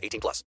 [0.00, 0.44] 18 plus.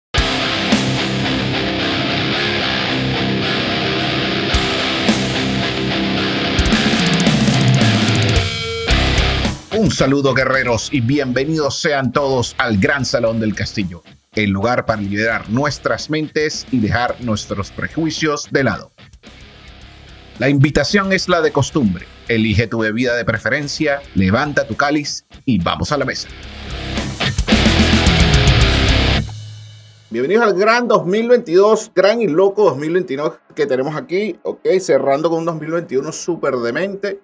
[9.80, 14.04] Un saludo guerreros y bienvenidos sean todos al Gran Salón del Castillo,
[14.36, 18.92] el lugar para liberar nuestras mentes y dejar nuestros prejuicios de lado.
[20.40, 22.06] La invitación es la de costumbre.
[22.28, 26.28] Elige tu bebida de preferencia, levanta tu cáliz y vamos a la mesa.
[30.12, 35.46] Bienvenidos al gran 2022, gran y loco 2022 que tenemos aquí, ok, cerrando con un
[35.46, 37.20] 2021 súper demente.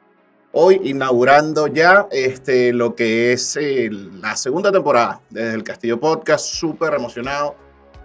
[0.51, 6.45] Hoy inaugurando ya este, lo que es eh, la segunda temporada desde el Castillo Podcast,
[6.45, 7.55] súper emocionado.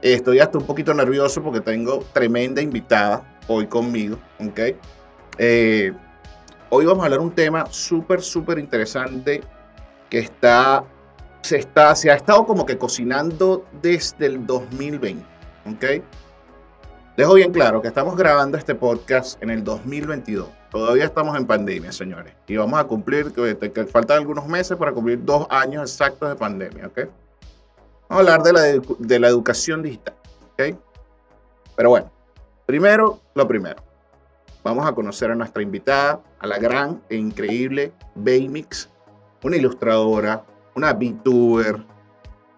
[0.01, 4.61] Estoy hasta un poquito nervioso porque tengo tremenda invitada hoy conmigo, ok.
[5.36, 5.92] Eh,
[6.70, 9.42] hoy vamos a hablar un tema súper, súper interesante
[10.08, 10.86] que está
[11.42, 15.24] se, está, se ha estado como que cocinando desde el 2020,
[15.66, 15.84] ¿ok?
[17.16, 20.48] Dejo bien claro que estamos grabando este podcast en el 2022.
[20.70, 22.33] Todavía estamos en pandemia, señores.
[22.46, 26.86] Y vamos a cumplir, que, faltan algunos meses para cumplir dos años exactos de pandemia,
[26.86, 26.98] ¿ok?
[28.08, 30.14] Vamos a hablar de la, de la educación digital,
[30.52, 30.77] ¿ok?
[31.77, 32.11] Pero bueno,
[32.66, 33.83] primero, lo primero.
[34.62, 38.91] Vamos a conocer a nuestra invitada, a la gran e increíble Baymix,
[39.42, 40.44] una ilustradora,
[40.81, 41.84] una VTuber,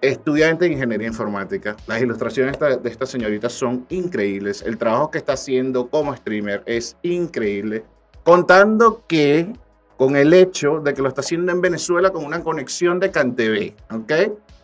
[0.00, 1.76] estudiante de ingeniería informática.
[1.88, 4.62] Las ilustraciones de esta señorita son increíbles.
[4.62, 7.84] El trabajo que está haciendo como streamer es increíble.
[8.22, 9.52] Contando que
[9.96, 13.74] con el hecho de que lo está haciendo en Venezuela con una conexión de CanTV,
[13.92, 14.12] ¿ok?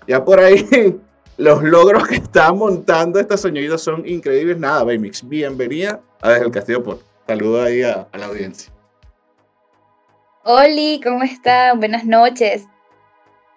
[0.07, 1.01] Ya por ahí
[1.37, 4.59] los logros que está montando esta señorita son increíbles.
[4.59, 7.01] Nada, Baymix, bienvenida a Desde el Castillo por.
[7.27, 8.73] Saluda ahí a, a la audiencia.
[10.45, 11.79] Oli, ¿cómo están?
[11.79, 12.65] Buenas noches.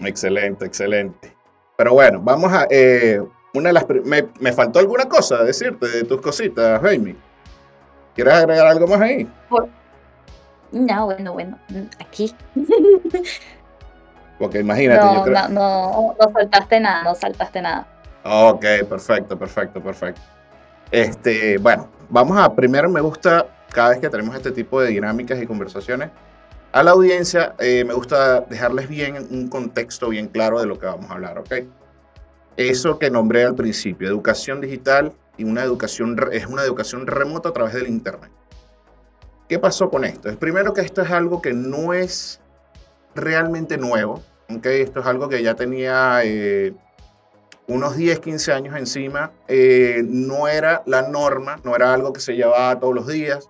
[0.02, 1.36] Excelente, excelente.
[1.78, 2.68] Pero bueno, vamos a...
[2.70, 3.22] Eh,
[3.54, 7.16] una de las, me, me, faltó alguna cosa decirte de tus cositas, Jaime.
[8.16, 9.28] ¿Quieres agregar algo más ahí?
[10.72, 11.58] No, bueno, bueno,
[12.00, 12.34] aquí.
[14.40, 15.06] Porque imagínate.
[15.06, 15.50] No, creo...
[15.50, 17.88] no, no, no saltaste nada, no saltaste nada.
[18.24, 20.22] Ok, perfecto, perfecto, perfecto.
[20.92, 25.42] Este, bueno, vamos a, primero me gusta, cada vez que tenemos este tipo de dinámicas
[25.42, 26.10] y conversaciones,
[26.72, 30.86] a la audiencia eh, me gusta dejarles bien un contexto bien claro de lo que
[30.86, 31.54] vamos a hablar, ¿ok?
[32.58, 37.54] Eso que nombré al principio, educación digital y una educación, es una educación remota a
[37.54, 38.32] través del Internet.
[39.50, 40.30] ¿Qué pasó con esto?
[40.30, 42.40] Es primero que esto es algo que no es
[43.16, 44.66] realmente nuevo, ¿ok?
[44.68, 46.74] Esto es algo que ya tenía eh,
[47.68, 49.32] unos 10, 15 años encima.
[49.48, 53.50] Eh, no era la norma, no era algo que se llevaba todos los días.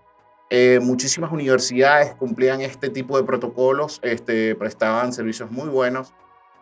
[0.54, 6.14] Eh, muchísimas universidades cumplían este tipo de protocolos, este, prestaban servicios muy buenos.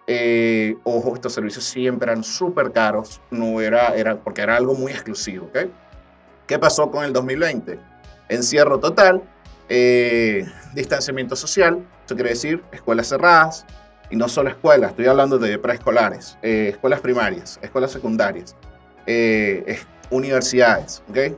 [0.05, 4.91] Eh, ojo, estos servicios siempre eran súper caros, no era, era, porque era algo muy
[4.91, 5.47] exclusivo.
[5.47, 5.71] ¿okay?
[6.45, 7.79] ¿Qué pasó con el 2020?
[8.29, 9.23] Encierro total,
[9.69, 10.45] eh,
[10.75, 13.65] distanciamiento social, eso quiere decir escuelas cerradas,
[14.11, 18.55] y no solo escuelas, estoy hablando de preescolares, eh, escuelas primarias, escuelas secundarias,
[20.11, 21.35] universidades, ¿ok?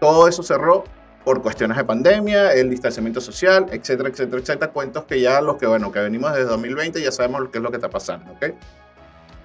[0.00, 0.84] Todo eso cerró
[1.28, 5.66] por cuestiones de pandemia, el distanciamiento social, etcétera, etcétera, etcétera, cuentos que ya los que,
[5.66, 8.46] bueno, que venimos desde 2020 ya sabemos qué es lo que está pasando, ¿ok?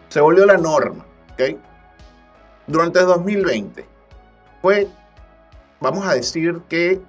[0.07, 1.57] Se volvió la norma, ¿ok?
[2.67, 3.85] Durante 2020
[4.61, 4.87] fue,
[5.81, 7.01] vamos a decir que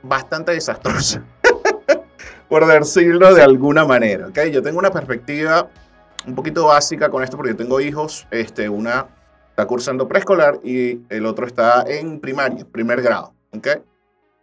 [0.00, 1.24] bastante desastrosa,
[2.48, 4.42] por decirlo de alguna manera, ¿ok?
[4.52, 5.68] Yo tengo una perspectiva
[6.24, 9.08] un poquito básica con esto porque yo tengo hijos, este, una
[9.48, 13.89] está cursando preescolar y el otro está en primaria, primer grado, ¿ok?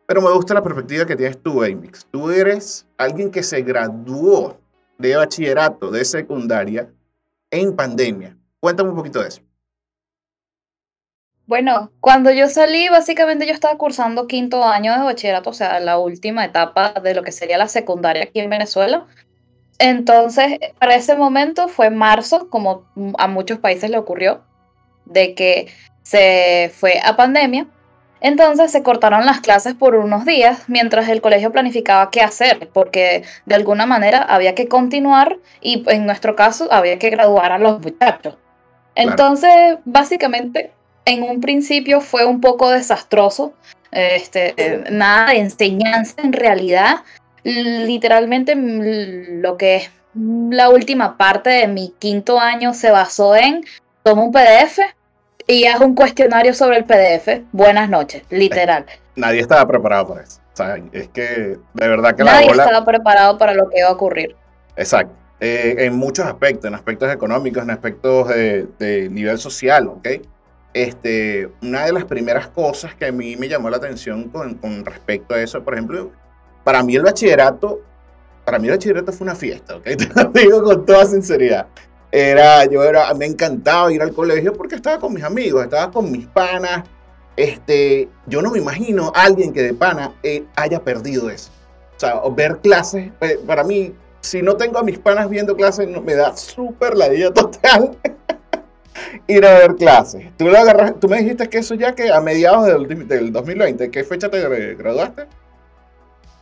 [0.07, 2.07] Pero me gusta la perspectiva que tienes tú, Amix.
[2.09, 4.57] Tú eres alguien que se graduó
[4.98, 6.89] de bachillerato, de secundaria,
[7.51, 8.36] en pandemia.
[8.62, 9.42] Cuéntame un poquito de eso.
[11.45, 15.98] Bueno, cuando yo salí, básicamente yo estaba cursando quinto año de bachillerato, o sea, la
[15.98, 19.06] última etapa de lo que sería la secundaria aquí en Venezuela.
[19.80, 22.86] Entonces, para ese momento fue marzo, como
[23.18, 24.42] a muchos países le ocurrió,
[25.06, 25.68] de que
[26.04, 27.68] se fue a pandemia.
[28.19, 33.23] Entonces se cortaron las clases por unos días mientras el colegio planificaba qué hacer, porque
[33.45, 37.79] de alguna manera había que continuar y en nuestro caso había que graduar a los
[37.79, 38.35] muchachos.
[38.95, 40.71] Entonces, básicamente,
[41.05, 43.53] en un principio fue un poco desastroso.
[43.91, 46.97] Este, nada de enseñanza en realidad.
[47.43, 53.63] Literalmente mm, lo que es la última parte de mi quinto año se basó en
[54.03, 54.79] toma un PDF
[55.47, 57.45] y haz un cuestionario sobre el PDF.
[57.53, 58.85] Buenas noches, literal.
[59.15, 60.41] Nadie estaba preparado para eso.
[60.53, 62.63] O sea, es que de verdad que Nadie la bola...
[62.63, 64.35] estaba preparado para lo que iba a ocurrir.
[64.75, 65.13] Exacto.
[65.39, 70.07] Eh, en muchos aspectos, en aspectos económicos, en aspectos de, de, nivel social, ¿ok?
[70.73, 74.83] Este, una de las primeras cosas que a mí me llamó la atención con, con
[74.83, 76.11] respecto a eso, por ejemplo,
[76.63, 77.81] para mí el bachillerato,
[78.45, 79.83] para mí el bachillerato fue una fiesta, ¿ok?
[79.95, 81.67] Te lo digo con toda sinceridad.
[82.12, 86.12] Era, yo era, me encantaba ir al colegio porque estaba con mis amigos, estaba con
[86.12, 86.83] mis panas.
[87.36, 91.51] Este, yo no me imagino a alguien que de pana eh, haya perdido eso.
[91.95, 95.88] O sea, ver clases, eh, para mí, si no tengo a mis panas viendo clases,
[95.88, 97.98] me da súper la idea total
[99.27, 100.25] ir a ver clases.
[100.38, 103.92] ¿Tú, lo agarras, tú me dijiste que eso ya que a mediados del, del 2020,
[103.92, 105.25] ¿qué fecha te graduaste?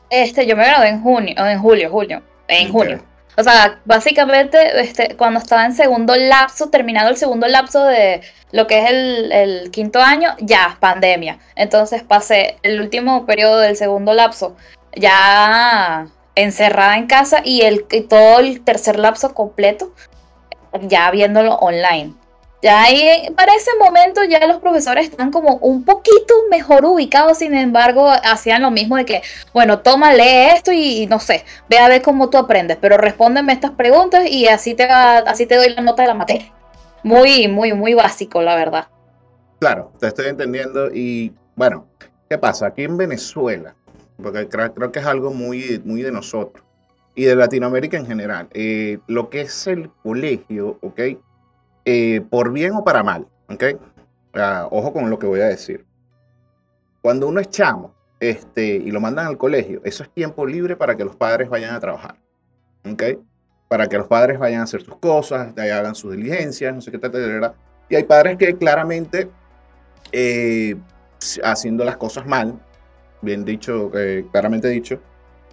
[0.10, 3.15] Este, yo me gradué en junio, en julio, julio, en junio.
[3.38, 8.22] O sea, básicamente, este, cuando estaba en segundo lapso, terminado el segundo lapso de
[8.52, 11.40] lo que es el, el, quinto año, ya, pandemia.
[11.56, 14.56] Entonces pasé el último periodo del segundo lapso
[14.96, 19.94] ya encerrada en casa y, el, y todo el tercer lapso completo
[20.82, 22.14] ya viéndolo online.
[22.66, 27.54] Ya ahí, para ese momento ya los profesores están como un poquito mejor ubicados, sin
[27.54, 29.22] embargo, hacían lo mismo de que,
[29.54, 33.54] bueno, toma, lee esto y, no sé, ve a ver cómo tú aprendes, pero respóndeme
[33.54, 36.52] estas preguntas y así te, va, así te doy la nota de la materia.
[37.04, 38.88] Muy, muy, muy básico, la verdad.
[39.60, 41.86] Claro, te estoy entendiendo y bueno,
[42.28, 42.66] ¿qué pasa?
[42.66, 43.76] Aquí en Venezuela,
[44.20, 46.66] porque creo, que es algo muy, muy de nosotros
[47.14, 51.00] y de Latinoamérica en general, eh, lo que es el colegio, ¿ok?
[51.86, 53.64] Eh, por bien o para mal, ¿ok?
[54.36, 55.86] Uh, ojo con lo que voy a decir.
[57.02, 60.98] Cuando uno es chamo este, y lo mandan al colegio, eso es tiempo libre para
[60.98, 62.16] que los padres vayan a trabajar,
[62.92, 63.04] ¿ok?
[63.68, 66.98] Para que los padres vayan a hacer sus cosas, hagan sus diligencias, no sé qué
[66.98, 67.54] tal, tal.
[67.88, 69.30] Y hay padres que claramente,
[70.12, 70.76] eh,
[71.44, 72.60] haciendo las cosas mal,
[73.22, 75.00] bien dicho, eh, claramente dicho,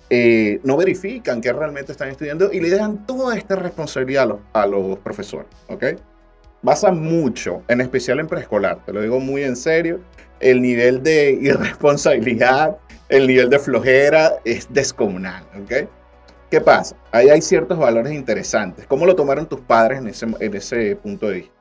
[0.08, 4.40] eh, no verifican que realmente están estudiando y le dejan toda esta responsabilidad a los,
[4.52, 5.84] a los profesores, ¿ok?
[6.64, 10.00] Pasa mucho, en especial en preescolar, te lo digo muy en serio,
[10.38, 12.76] el nivel de irresponsabilidad,
[13.08, 15.88] el nivel de flojera es descomunal, ¿ok?
[16.50, 16.96] ¿Qué pasa?
[17.10, 18.86] Ahí hay ciertos valores interesantes.
[18.86, 21.54] ¿Cómo lo tomaron tus padres en ese, en ese punto de vista?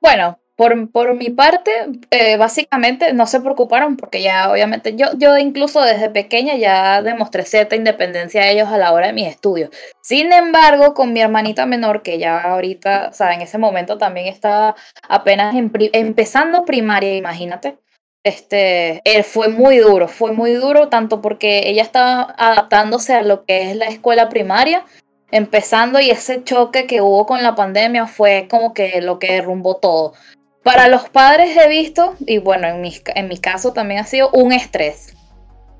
[0.00, 1.70] Bueno, por, por, mi parte,
[2.10, 7.44] eh, básicamente no se preocuparon porque ya obviamente yo, yo incluso desde pequeña ya demostré
[7.44, 9.70] cierta independencia a ellos a la hora de mis estudios.
[10.02, 14.26] Sin embargo, con mi hermanita menor, que ya ahorita, o sea, en ese momento también
[14.26, 14.74] estaba
[15.08, 17.78] apenas en pri empezando primaria, imagínate.
[18.24, 23.44] Este, él fue muy duro, fue muy duro, tanto porque ella estaba adaptándose a lo
[23.44, 24.84] que es la escuela primaria,
[25.30, 29.76] empezando y ese choque que hubo con la pandemia fue como que lo que derrumbó
[29.76, 30.14] todo.
[30.62, 34.30] Para los padres he visto, y bueno, en mi, en mi caso también ha sido
[34.32, 35.14] un estrés.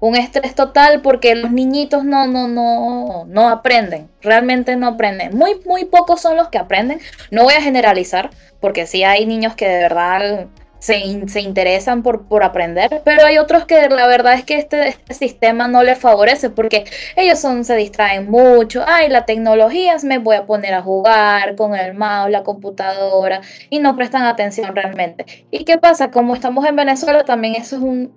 [0.00, 4.08] Un estrés total porque los niñitos no, no, no, no aprenden.
[4.22, 5.36] Realmente no aprenden.
[5.36, 7.00] Muy, muy pocos son los que aprenden.
[7.32, 8.30] No voy a generalizar,
[8.60, 10.46] porque sí hay niños que de verdad
[10.78, 14.88] se, se, interesan por, por aprender, pero hay otros que la verdad es que este,
[14.88, 16.84] este, sistema no les favorece porque
[17.16, 21.74] ellos son, se distraen mucho, ay, la tecnología, me voy a poner a jugar con
[21.74, 25.46] el mouse, la computadora y no prestan atención realmente.
[25.50, 26.10] ¿Y qué pasa?
[26.10, 28.12] Como estamos en Venezuela, también eso es un,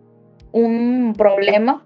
[0.51, 1.85] un problema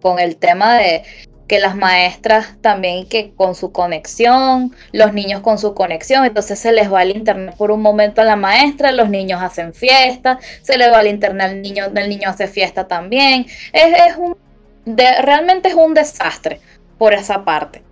[0.00, 1.02] con el tema de
[1.48, 6.72] que las maestras también que con su conexión, los niños con su conexión, entonces se
[6.72, 10.76] les va el internet por un momento a la maestra, los niños hacen fiesta, se
[10.76, 13.46] les va el internet al niño, el niño hace fiesta también.
[13.72, 14.36] Es, es un,
[14.84, 16.60] de, realmente es un desastre
[16.98, 17.82] por esa parte.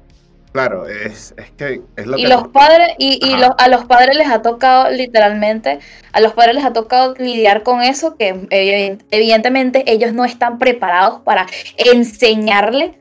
[0.52, 3.84] Claro, es, es que es lo y que los padres y, y los, a los
[3.84, 5.80] padres les ha tocado literalmente
[6.12, 11.20] a los padres les ha tocado lidiar con eso que evidentemente ellos no están preparados
[11.20, 11.46] para
[11.76, 12.94] enseñarle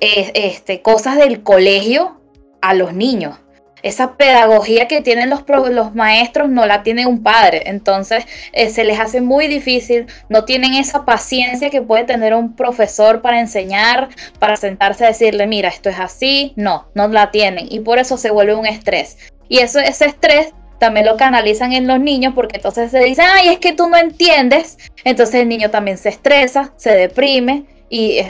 [0.00, 2.20] este, cosas del colegio
[2.60, 3.38] a los niños.
[3.82, 8.84] Esa pedagogía que tienen los, los maestros no la tiene un padre, entonces eh, se
[8.84, 14.08] les hace muy difícil, no tienen esa paciencia que puede tener un profesor para enseñar,
[14.40, 18.16] para sentarse a decirle, mira, esto es así, no, no la tienen y por eso
[18.16, 19.18] se vuelve un estrés.
[19.48, 23.48] Y eso, ese estrés también lo canalizan en los niños porque entonces se dicen, ay,
[23.48, 28.20] es que tú no entiendes, entonces el niño también se estresa, se deprime y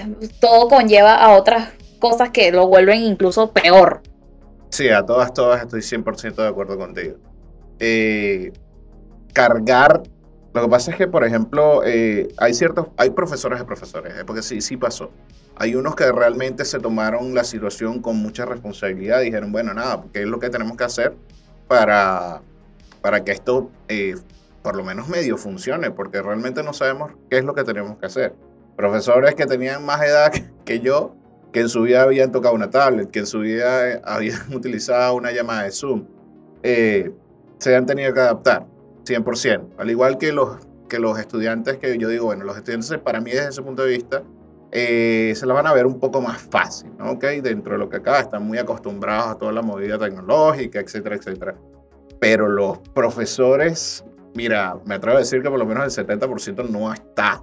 [0.40, 4.02] todo conlleva a otras cosas que lo vuelven incluso peor.
[4.70, 7.16] Sí, a todas, todas estoy 100% de acuerdo contigo.
[7.78, 8.52] Eh,
[9.32, 10.02] cargar,
[10.54, 14.24] lo que pasa es que, por ejemplo, eh, hay ciertos, hay profesores de profesores, eh,
[14.24, 15.10] porque sí, sí pasó.
[15.56, 20.04] Hay unos que realmente se tomaron la situación con mucha responsabilidad y dijeron, bueno, nada,
[20.12, 21.14] ¿qué es lo que tenemos que hacer
[21.68, 22.42] para,
[23.00, 24.16] para que esto eh,
[24.62, 25.90] por lo menos medio funcione?
[25.90, 28.34] Porque realmente no sabemos qué es lo que tenemos que hacer.
[28.76, 30.32] Profesores que tenían más edad
[30.64, 31.14] que yo,
[31.52, 35.14] que en su vida habían tocado una tablet, que en su vida eh, habían utilizado
[35.14, 36.04] una llamada de Zoom,
[36.62, 37.10] eh,
[37.58, 38.66] se han tenido que adaptar
[39.04, 39.68] 100%.
[39.78, 43.30] Al igual que los, que los estudiantes, que yo digo, bueno, los estudiantes para mí
[43.30, 44.22] desde ese punto de vista
[44.72, 47.12] eh, se la van a ver un poco más fácil, ¿no?
[47.12, 47.24] ¿ok?
[47.42, 51.56] Dentro de lo que acá están muy acostumbrados a toda la movida tecnológica, etcétera, etcétera.
[52.20, 54.04] Pero los profesores,
[54.34, 57.42] mira, me atrevo a decir que por lo menos el 70% no está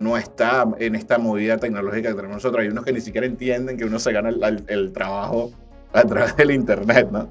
[0.00, 2.62] no está en esta movida tecnológica que tenemos nosotros.
[2.62, 5.52] Hay unos que ni siquiera entienden que uno se gana el, el trabajo
[5.94, 7.28] a través del Internet, ¿no?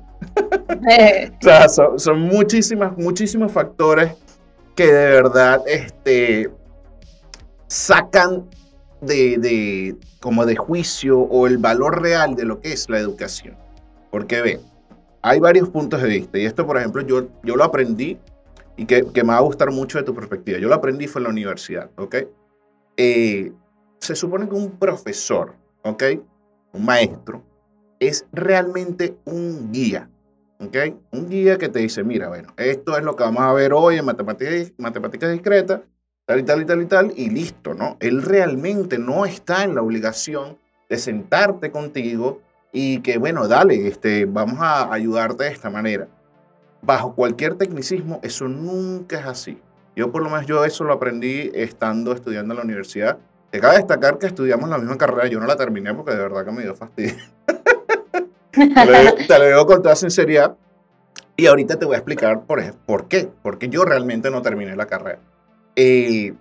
[0.90, 4.14] Eh, o sea, son, son, muchísimas, muchísimos factores
[4.76, 6.50] que de verdad este,
[7.68, 8.46] sacan
[9.02, 13.58] de, de, como de juicio o el valor real de lo que es la educación.
[14.10, 14.60] Porque ve,
[15.22, 18.18] hay varios puntos de vista y esto, por ejemplo, yo, yo lo aprendí
[18.78, 20.58] y que, que me va a gustar mucho de tu perspectiva.
[20.58, 22.16] Yo lo aprendí fue en la universidad, ¿ok?
[22.98, 23.52] Eh,
[24.00, 26.04] se supone que un profesor, ¿ok?
[26.74, 27.44] Un maestro,
[28.00, 30.10] es realmente un guía,
[30.60, 30.78] ¿ok?
[31.12, 33.98] Un guía que te dice, mira, bueno, esto es lo que vamos a ver hoy
[33.98, 35.82] en matemáticas, matemáticas discretas,
[36.26, 37.98] tal y tal y tal y tal, y listo, ¿no?
[38.00, 40.58] Él realmente no está en la obligación
[40.90, 46.08] de sentarte contigo y que, bueno, dale, este, vamos a ayudarte de esta manera.
[46.82, 49.62] Bajo cualquier tecnicismo, eso nunca es así.
[49.96, 53.18] Yo por lo menos yo eso lo aprendí estando estudiando en la universidad.
[53.52, 55.28] Te cabe destacar que estudiamos la misma carrera.
[55.28, 57.16] Yo no la terminé porque de verdad que me dio fastidio.
[58.52, 60.56] te, lo, digo con toda sinceridad.
[61.36, 63.30] Y ahorita te voy a explicar por, por qué.
[63.44, 65.20] Porque yo realmente no terminé la carrera.
[65.76, 66.34] Eh,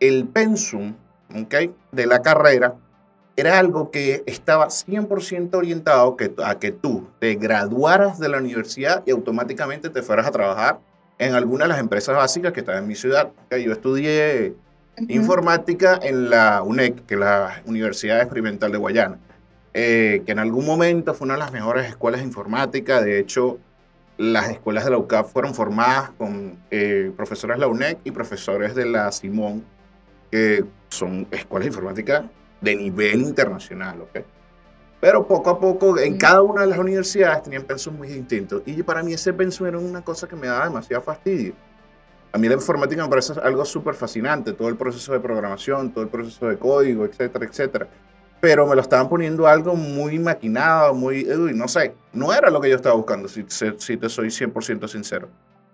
[0.00, 0.94] el pensum
[1.34, 2.74] okay, de la carrera
[3.36, 9.02] era algo que estaba 100% orientado que, a que tú te graduaras de la universidad
[9.06, 10.80] y automáticamente te fueras a trabajar
[11.22, 13.30] en alguna de las empresas básicas que están en mi ciudad.
[13.50, 14.54] Yo estudié
[14.98, 15.10] uh -huh.
[15.10, 19.18] informática en la UNEC, que es la Universidad Experimental de Guayana,
[19.72, 23.00] eh, que en algún momento fue una de las mejores escuelas de informática.
[23.00, 23.58] De hecho,
[24.18, 28.74] las escuelas de la UCAP fueron formadas con eh, profesores de la UNEC y profesores
[28.74, 29.64] de la Simón,
[30.30, 32.24] que son escuelas de informática
[32.60, 34.00] de nivel internacional.
[34.00, 34.24] ¿okay?
[35.02, 38.62] Pero poco a poco, en cada una de las universidades tenían pensos muy distintos.
[38.66, 41.54] Y para mí ese pensum era una cosa que me daba demasiado fastidio.
[42.30, 46.04] A mí la informática me parece algo súper fascinante, todo el proceso de programación, todo
[46.04, 47.88] el proceso de código, etcétera, etcétera.
[48.40, 52.60] Pero me lo estaban poniendo algo muy maquinado, muy, uy, no sé, no era lo
[52.60, 55.28] que yo estaba buscando, si, si te soy 100% sincero.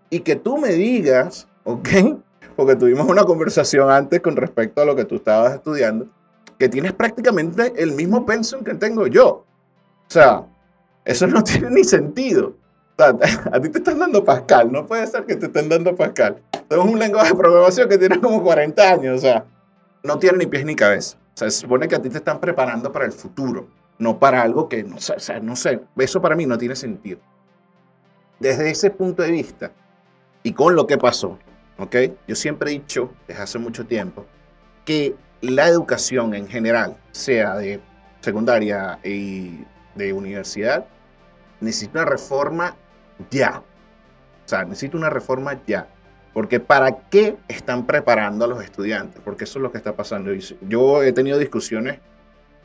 [0.09, 1.89] Y que tú me digas, ¿ok?
[2.57, 6.09] Porque tuvimos una conversación antes con respecto a lo que tú estabas estudiando,
[6.59, 9.29] que tienes prácticamente el mismo pensum que tengo yo.
[9.29, 10.45] O sea,
[11.05, 12.55] eso no tiene ni sentido.
[12.97, 13.17] O sea,
[13.53, 16.43] a ti te están dando Pascal, no puede ser que te estén dando Pascal.
[16.69, 19.45] Tenemos un lenguaje de programación que tiene como 40 años, o sea,
[20.03, 21.17] no tiene ni pies ni cabeza.
[21.17, 24.43] O sea, se supone que a ti te están preparando para el futuro, no para
[24.43, 27.21] algo que, no, o sea, no sé, eso para mí no tiene sentido.
[28.41, 29.73] Desde ese punto de vista
[30.43, 31.39] y con lo que pasó,
[31.79, 31.97] ¿ok?
[32.27, 34.27] Yo siempre he dicho, desde hace mucho tiempo,
[34.85, 37.81] que la educación en general, sea de
[38.21, 39.65] secundaria y
[39.95, 40.87] de universidad,
[41.61, 42.77] necesita una reforma
[43.31, 43.63] ya.
[44.45, 45.89] O sea, necesita una reforma ya.
[46.33, 49.21] Porque ¿para qué están preparando a los estudiantes?
[49.25, 50.31] Porque eso es lo que está pasando.
[50.63, 51.99] Yo he tenido discusiones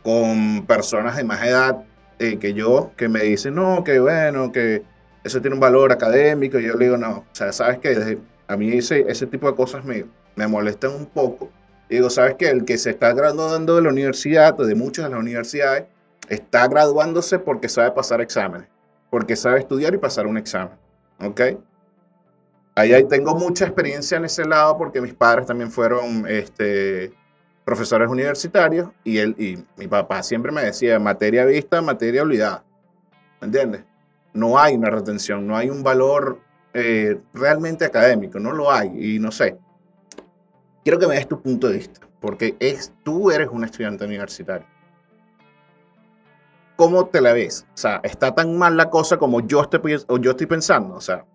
[0.04, 1.84] con personas de más edad
[2.20, 4.84] eh, que yo, que me dicen, no, que bueno, que
[5.24, 6.60] eso tiene un valor académico.
[6.60, 9.56] Y yo le digo, no, o sea, sabes que a mí ese, ese tipo de
[9.56, 11.50] cosas me, me molestan un poco
[11.94, 12.50] digo, ¿sabes qué?
[12.50, 15.86] El que se está graduando de la universidad, de muchas de las universidades,
[16.28, 18.68] está graduándose porque sabe pasar exámenes,
[19.10, 20.78] porque sabe estudiar y pasar un examen.
[21.20, 21.42] ¿Ok?
[22.76, 27.14] Ahí, ahí tengo mucha experiencia en ese lado porque mis padres también fueron este,
[27.64, 32.64] profesores universitarios y, él, y mi papá siempre me decía, materia vista, materia olvidada.
[33.40, 33.84] ¿Me entiendes?
[34.34, 36.40] No hay una retención, no hay un valor
[36.74, 39.58] eh, realmente académico, no lo hay y no sé
[40.84, 44.66] quiero que me des tu punto de vista, porque es, tú eres un estudiante universitario.
[46.76, 47.66] ¿Cómo te la ves?
[47.74, 50.96] O sea, ¿está tan mal la cosa como yo estoy, o yo estoy pensando?
[50.96, 51.26] O sea.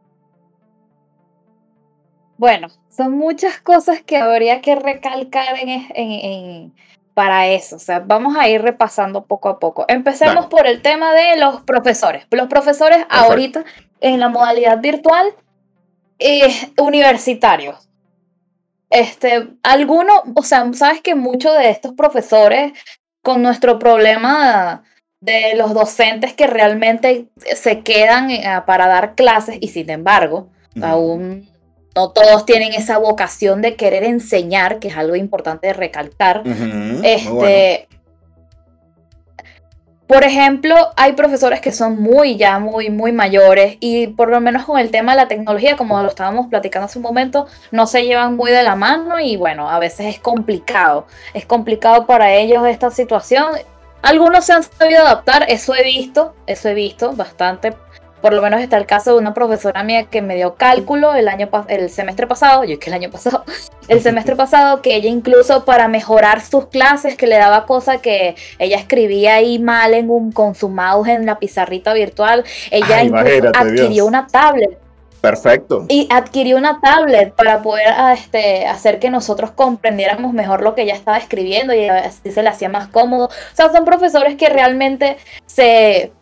[2.36, 6.74] Bueno, son muchas cosas que habría que recalcar en, en, en
[7.18, 7.74] para eso.
[7.74, 9.84] O sea, vamos a ir repasando poco a poco.
[9.88, 10.48] Empecemos Dale.
[10.48, 12.24] por el tema de los profesores.
[12.30, 13.64] Los profesores ahorita
[14.00, 15.26] en la modalidad virtual
[16.20, 17.87] eh, universitarios.
[18.90, 22.72] Este, algunos, o sea, sabes que muchos de estos profesores
[23.22, 24.82] con nuestro problema
[25.20, 30.48] de los docentes que realmente se quedan eh, para dar clases y sin embargo,
[30.80, 31.48] aún
[31.94, 36.44] no todos tienen esa vocación de querer enseñar, que es algo importante de recalcar.
[37.02, 37.97] Este, bueno.
[40.08, 44.64] Por ejemplo, hay profesores que son muy ya muy muy mayores y por lo menos
[44.64, 48.06] con el tema de la tecnología, como lo estábamos platicando hace un momento, no se
[48.06, 51.06] llevan muy de la mano y bueno, a veces es complicado.
[51.34, 53.48] Es complicado para ellos esta situación.
[54.00, 57.74] Algunos se han sabido adaptar, eso he visto, eso he visto bastante.
[58.20, 61.28] Por lo menos está el caso de una profesora mía que me dio cálculo el
[61.28, 63.44] año el semestre pasado, yo que el año pasado,
[63.88, 68.36] el semestre pasado, que ella incluso para mejorar sus clases, que le daba cosa que
[68.58, 73.06] ella escribía ahí mal en un, con su mouse en la pizarrita virtual, ella Ay,
[73.08, 74.06] incluso adquirió Dios.
[74.06, 74.78] una tablet
[75.20, 75.84] Perfecto.
[75.88, 80.82] y adquirió una tablet para poder ah, este, hacer que nosotros comprendiéramos mejor lo que
[80.82, 83.26] ella estaba escribiendo y así se le hacía más cómodo.
[83.26, 86.12] O sea, son profesores que realmente se,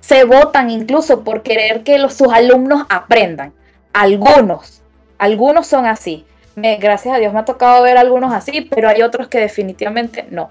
[0.00, 3.52] se votan incluso por querer que sus alumnos aprendan.
[3.92, 4.82] Algunos,
[5.18, 6.24] algunos son así.
[6.56, 10.26] Me- gracias a Dios me ha tocado ver algunos así, pero hay otros que definitivamente
[10.30, 10.50] no.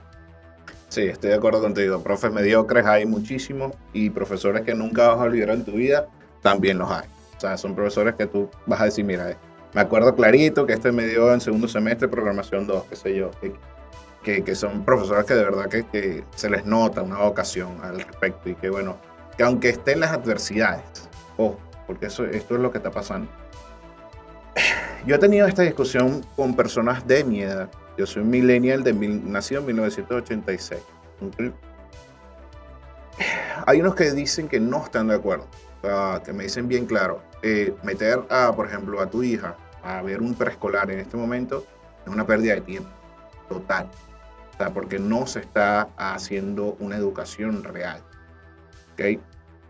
[0.87, 2.01] Sí, estoy de acuerdo contigo.
[2.01, 6.07] Profes mediocres hay muchísimos y profesores que nunca vas a olvidar en tu vida
[6.41, 7.07] también los hay.
[7.37, 9.37] O sea, son profesores que tú vas a decir, mira, eh,
[9.73, 13.29] me acuerdo clarito que este me dio en segundo semestre programación 2, qué sé yo,
[14.23, 17.99] que, que son profesores que de verdad que, que se les nota una vocación al
[18.01, 18.97] respecto y que bueno,
[19.39, 20.83] que aunque estén las adversidades,
[21.37, 23.31] ojo, porque eso, esto es lo que está pasando.
[25.05, 27.69] Yo he tenido esta discusión con personas de mi edad.
[27.97, 30.81] Yo soy un millennial de mil- nacido en 1986.
[31.21, 31.53] ¿ok?
[33.65, 35.47] Hay unos que dicen que no están de acuerdo,
[36.25, 40.21] que me dicen bien claro, eh, meter a, por ejemplo, a tu hija a ver
[40.21, 41.65] un preescolar en este momento
[42.05, 42.89] es una pérdida de tiempo
[43.47, 43.89] total.
[44.53, 48.01] O sea, porque no se está haciendo una educación real.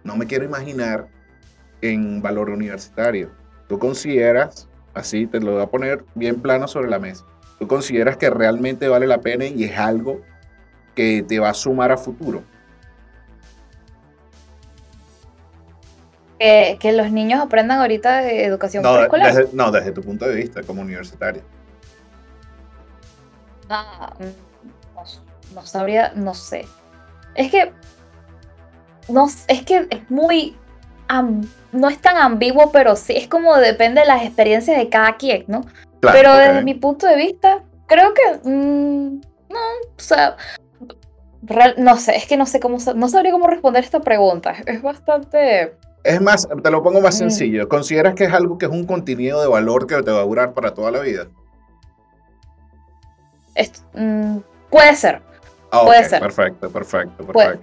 [0.03, 1.07] No me quiero imaginar
[1.81, 3.31] en valor universitario.
[3.67, 7.25] Tú consideras, así te lo voy a poner bien plano sobre la mesa,
[7.59, 10.21] tú consideras que realmente vale la pena y es algo
[10.95, 12.43] que te va a sumar a futuro.
[16.39, 19.35] Que, que los niños aprendan ahorita de educación No, preescolar.
[19.35, 21.41] desde, no, desde tu punto de vista como universitario.
[23.69, 25.03] Ah, no,
[25.53, 26.65] no sabría, no sé.
[27.35, 27.71] Es que,
[29.09, 30.55] no, es que es muy,
[31.71, 35.45] no es tan ambiguo, pero sí, es como depende de las experiencias de cada quien,
[35.47, 35.61] ¿no?
[36.01, 39.59] Claro, pero desde mi punto de vista, creo que, mm, no,
[39.97, 40.37] o sea,
[41.41, 44.55] real- no sé, es que no sé cómo, no sabría cómo responder esta pregunta.
[44.65, 47.17] Es bastante, Es más, te lo pongo más Mm.
[47.17, 47.67] sencillo.
[47.67, 50.53] ¿Consideras que es algo que es un contenido de valor que te va a durar
[50.53, 51.27] para toda la vida?
[53.55, 54.37] es- mm,
[54.69, 55.21] puede ser.
[55.71, 56.21] Ah, Puede ser.
[56.21, 57.33] Perfecto, perfecto, perfecto.
[57.33, 57.59] Puede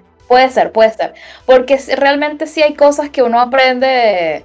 [0.51, 1.15] ser, puede ser.
[1.45, 4.45] Porque realmente sí hay cosas que uno aprende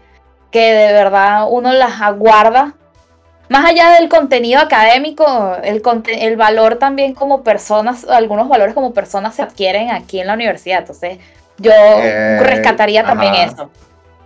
[0.51, 2.73] que de verdad uno las aguarda.
[3.49, 8.93] Más allá del contenido académico, el, conte- el valor también como personas, algunos valores como
[8.93, 10.79] personas se adquieren aquí en la universidad.
[10.79, 11.17] Entonces,
[11.57, 13.43] yo Eh, rescataría también ajá.
[13.43, 13.69] eso.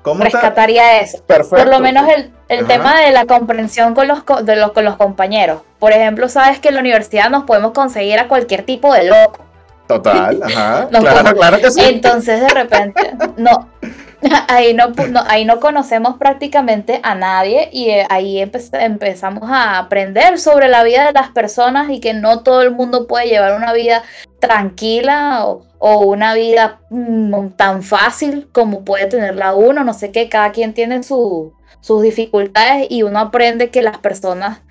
[0.04, 0.38] ¿Cómo está?
[0.39, 1.24] Rescataría eso.
[1.24, 1.56] Perfecto.
[1.56, 2.08] Por lo menos
[2.48, 5.62] el, tema de la comprensión con los, co- de los, con los compañeros.
[5.80, 9.44] Por ejemplo, sabes que en la universidad nos podemos conseguir a cualquier tipo de loco.
[9.88, 10.88] Total, ajá.
[10.91, 11.82] Nos claro, podemos- claro que sí.
[11.84, 13.69] Entonces de repente, no,
[14.48, 19.78] ahí no, no- ahí no conocemos prácticamente a nadie y eh, ahí empe- empezamos a
[19.78, 23.56] aprender sobre la vida de las personas y que no todo el mundo puede llevar
[23.56, 24.02] una vida
[24.39, 30.30] tranquila o, o una vida mm, tan fácil como puede tenerla uno, no sé qué,
[30.30, 34.62] cada quien tiene su- sus dificultades y uno aprende que las personas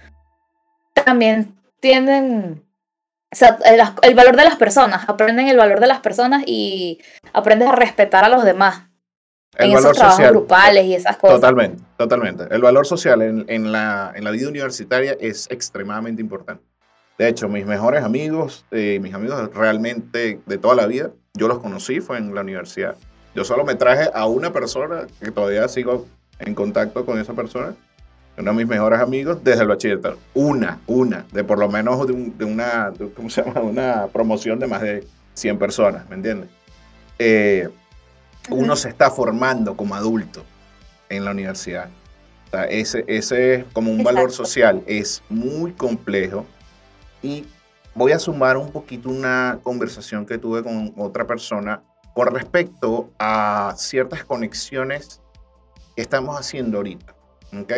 [0.93, 2.64] también tienen
[3.35, 7.01] o sea, el, el valor de las personas, aprenden el valor de las personas y
[7.33, 8.85] aprendes a respetar a los demás
[9.57, 10.33] El en valor esos trabajos social.
[10.33, 11.37] grupales y esas cosas.
[11.41, 12.45] Totalmente, totalmente.
[12.51, 16.63] El valor social en, en la, en la vida universitaria es extremadamente importante.
[17.19, 21.59] De hecho, mis mejores amigos, eh, mis amigos realmente de toda la vida, yo los
[21.59, 22.97] conocí, fue en la universidad.
[23.35, 26.07] Yo solo me traje a una persona que todavía sigo
[26.39, 27.75] en contacto con esa persona,
[28.37, 30.19] uno de mis mejores amigos desde el bachillerato.
[30.35, 33.61] Una, una, de por lo menos de, un- de una, de- ¿cómo se llama?
[33.61, 36.49] Una promoción de más de 100 personas, ¿me entiendes?
[37.19, 37.69] Eh,
[38.51, 40.43] uno se está formando como adulto
[41.09, 41.89] en la universidad.
[42.49, 44.45] O sea, ese, ese es como un valor Exacto.
[44.45, 46.45] social, es muy complejo
[47.23, 47.47] y
[47.95, 51.83] voy a sumar un poquito una conversación que tuve con otra persona
[52.15, 55.21] con respecto a ciertas conexiones
[55.97, 57.15] que estamos haciendo ahorita.
[57.61, 57.73] ¿Ok?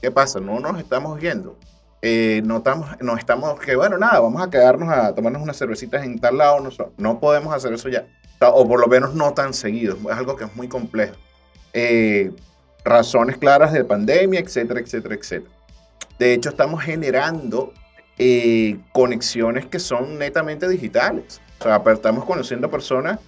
[0.00, 0.40] ¿Qué pasa?
[0.40, 1.58] No nos estamos viendo.
[2.02, 2.58] Eh, no
[3.16, 6.60] estamos que, bueno, nada, vamos a quedarnos a tomarnos unas cervecitas en tal lado.
[6.60, 8.06] No, no podemos hacer eso ya.
[8.40, 9.96] O por lo menos no tan seguido.
[10.10, 11.16] Es algo que es muy complejo.
[11.72, 12.32] Eh,
[12.84, 15.52] razones claras de pandemia, etcétera, etcétera, etcétera.
[16.18, 17.72] De hecho, estamos generando
[18.18, 21.40] eh, conexiones que son netamente digitales.
[21.60, 23.18] O sea, estamos conociendo personas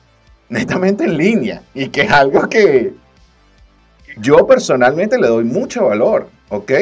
[0.49, 2.95] netamente en línea y que es algo que
[4.19, 6.73] yo personalmente le doy mucho valor, ¿ok?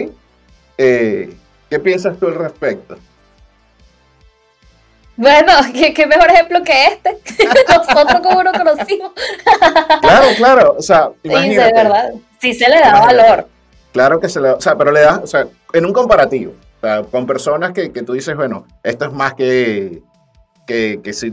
[0.79, 1.35] Eh,
[1.70, 2.96] ¿Qué piensas tú al respecto?
[5.16, 5.52] Bueno,
[5.94, 7.18] ¿qué, mejor ejemplo que este.
[7.68, 9.12] Nosotros como nos conocimos.
[10.00, 10.74] claro, claro.
[10.79, 11.68] O sea, imagínate.
[11.68, 12.12] Sí, de verdad.
[12.40, 13.48] Sí se le da valor.
[13.92, 16.52] Claro que se le da, o sea, pero le da, o sea, en un comparativo,
[16.52, 20.02] o sea, con personas que, que tú dices, bueno, esto es más que,
[20.66, 21.33] que, que si,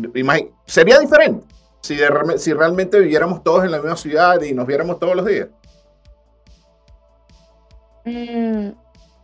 [0.65, 1.45] sería diferente
[1.83, 1.97] si,
[2.37, 5.49] si realmente viviéramos todos en la misma ciudad y nos viéramos todos los días.
[8.05, 8.69] Mm,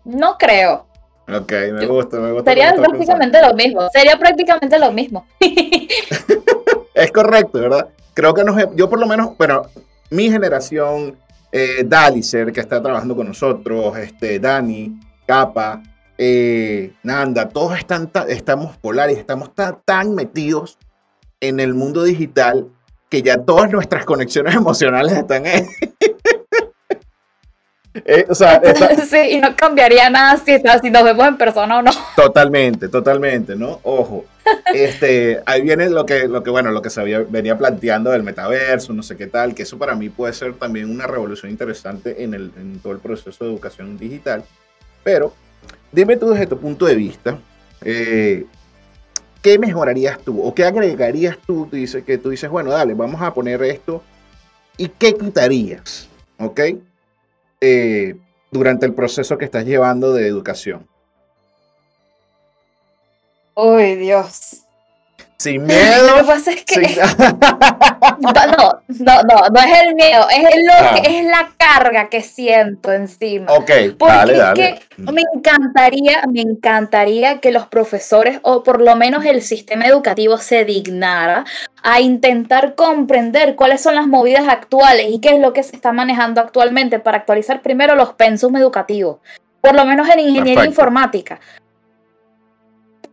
[0.05, 0.87] no creo.
[1.27, 2.51] Ok, me gusta, me gusta.
[2.51, 3.89] Sería prácticamente lo mismo.
[3.91, 5.25] Sería prácticamente lo mismo.
[6.93, 7.87] es correcto, ¿verdad?
[8.13, 9.63] Creo que nos, yo por lo menos, bueno,
[10.09, 11.17] mi generación,
[11.51, 15.83] eh, Dalicer, que está trabajando con nosotros, este, Dani, Capa,
[16.17, 19.51] eh, Nanda, todos están, estamos polares, estamos
[19.85, 20.77] tan metidos
[21.39, 22.67] en el mundo digital
[23.09, 25.43] que ya todas nuestras conexiones emocionales están
[27.93, 28.27] Eh,
[29.09, 31.91] sí, y no cambiaría nada si, si nos vemos en persona o no.
[32.15, 33.79] Totalmente, totalmente, ¿no?
[33.83, 34.25] Ojo.
[34.73, 38.23] Este, ahí viene lo que, lo que, bueno, lo que se había, venía planteando del
[38.23, 42.23] metaverso, no sé qué tal, que eso para mí puede ser también una revolución interesante
[42.23, 44.43] en, el, en todo el proceso de educación digital.
[45.03, 45.33] Pero,
[45.91, 47.39] dime tú desde tu punto de vista,
[47.81, 48.45] eh,
[49.41, 51.67] ¿qué mejorarías tú o qué agregarías tú?
[51.69, 54.03] tú dices, que tú dices, bueno, dale, vamos a poner esto.
[54.77, 56.07] ¿Y qué quitarías?
[56.37, 56.61] ¿Ok?
[57.61, 58.15] Eh,
[58.51, 60.87] durante el proceso que estás llevando de educación?
[63.55, 64.63] Uy, Dios.
[65.39, 66.07] Sin miedo.
[66.07, 66.81] Lo que pasa es que.
[68.19, 71.01] no, no, no, no, es el miedo, es, lo que, ah.
[71.05, 73.51] es la carga que siento encima.
[73.53, 74.69] Ok, Porque dale, dale.
[74.69, 79.85] Es que me encantaría, me encantaría que los profesores, o por lo menos el sistema
[79.85, 81.45] educativo, se dignara
[81.83, 85.93] a intentar comprender cuáles son las movidas actuales y qué es lo que se está
[85.93, 89.19] manejando actualmente para actualizar primero los pensum educativos.
[89.61, 91.39] Por lo menos en ingeniería informática.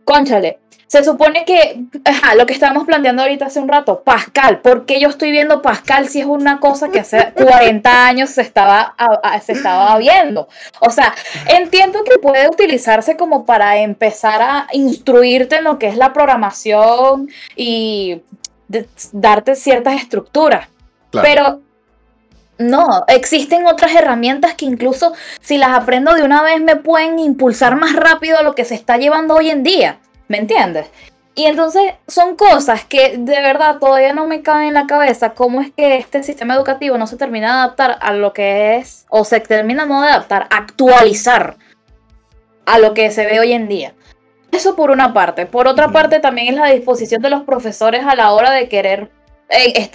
[0.07, 1.83] Conchale, se supone que,
[2.37, 6.07] lo que estábamos planteando ahorita hace un rato, Pascal, ¿por qué yo estoy viendo Pascal
[6.07, 8.95] si es una cosa que hace 40 años se estaba,
[9.45, 10.47] se estaba viendo?
[10.79, 11.13] O sea,
[11.49, 17.29] entiendo que puede utilizarse como para empezar a instruirte en lo que es la programación
[17.57, 18.21] y
[19.11, 20.69] darte ciertas estructuras.
[21.11, 21.61] Pero
[22.57, 27.75] no, existen otras herramientas que incluso si las aprendo de una vez me pueden impulsar
[27.75, 29.99] más rápido a lo que se está llevando hoy en día.
[30.27, 30.87] ¿Me entiendes?
[31.35, 35.33] Y entonces son cosas que de verdad todavía no me caben en la cabeza.
[35.33, 39.05] ¿Cómo es que este sistema educativo no se termina de adaptar a lo que es,
[39.09, 41.57] o se termina no de adaptar, actualizar
[42.65, 43.93] a lo que se ve hoy en día?
[44.51, 45.45] Eso por una parte.
[45.45, 49.11] Por otra parte también es la disposición de los profesores a la hora de querer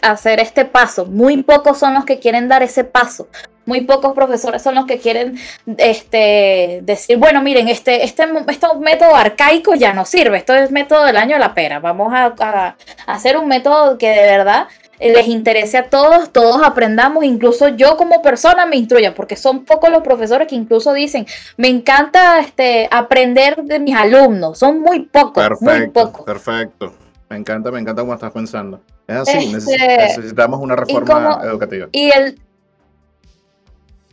[0.03, 1.07] hacer este paso.
[1.07, 3.29] Muy pocos son los que quieren dar ese paso.
[3.65, 5.39] Muy pocos profesores son los que quieren
[5.79, 11.05] este, decir, bueno, miren, este, este, este método arcaico ya no sirve, esto es método
[11.05, 14.67] del año de la pera, vamos a, a hacer un método que de verdad
[14.99, 19.91] les interese a todos, todos aprendamos, incluso yo como persona me instruya, porque son pocos
[19.91, 25.45] los profesores que incluso dicen, me encanta este, aprender de mis alumnos, son muy pocos,
[25.45, 26.25] perfecto, muy pocos.
[26.25, 26.95] Perfecto,
[27.33, 28.83] me encanta, me encanta cómo estás pensando.
[29.07, 31.89] Es así, este, necesitamos una reforma educativa.
[31.91, 32.39] Y el,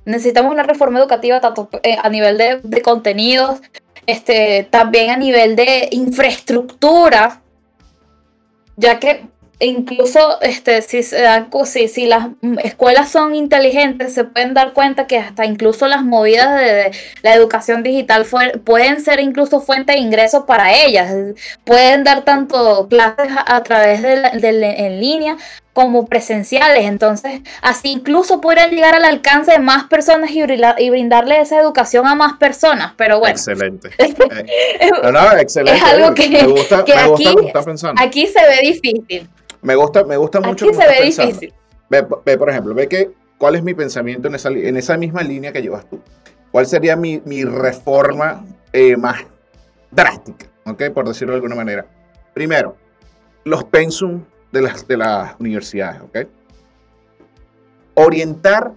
[0.06, 3.60] necesitamos una reforma educativa tanto eh, a nivel de, contenidos,
[4.06, 7.42] este, también a nivel de infraestructura,
[8.78, 9.28] ya que
[9.60, 12.28] incluso este, si, si, si, las
[12.64, 16.92] escuelas son inteligentes, se pueden dar cuenta que hasta incluso las movidas de,
[17.22, 18.26] la educación digital
[18.64, 21.14] pueden ser incluso fuente de ingresos para ellas.
[21.66, 25.38] Pueden dar tanto clases a, través de, en línea
[25.74, 26.86] como presenciales.
[26.86, 32.08] Entonces, así incluso podrían llegar al alcance de más personas y, y brindarle esa educación
[32.08, 32.94] a más personas.
[32.96, 33.36] Pero bueno.
[33.36, 33.90] Excelente.
[34.82, 34.92] Eh,
[35.40, 35.78] excelente.
[35.78, 37.26] Es algo que, me gusta, que aquí,
[37.98, 39.30] aquí se ve difícil.
[39.62, 40.66] Me gusta, me gusta mucho.
[40.66, 41.54] Aquí se ve difícil.
[41.90, 42.04] Ve,
[42.38, 45.62] por ejemplo, ve que cuál es mi pensamiento en esa, en esa misma línea que
[45.62, 46.00] llevas tú.
[46.52, 48.44] ¿Cuál sería mi, mi reforma
[48.74, 49.24] eh, más
[49.92, 50.50] drástica?
[50.70, 50.84] ¿ok?
[50.94, 51.86] Por decirlo de alguna manera.
[52.34, 52.76] Primero,
[53.44, 56.18] los pensum de las, de las universidades, ¿ok?
[57.96, 58.72] Orientar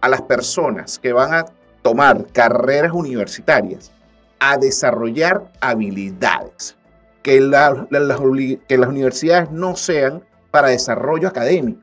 [0.00, 1.46] a las personas que van a
[1.82, 3.92] tomar carreras universitarias
[4.38, 6.76] a desarrollar habilidades.
[7.24, 8.20] Que, la- la- las
[8.68, 11.80] que las universidades no sean para desarrollo académico.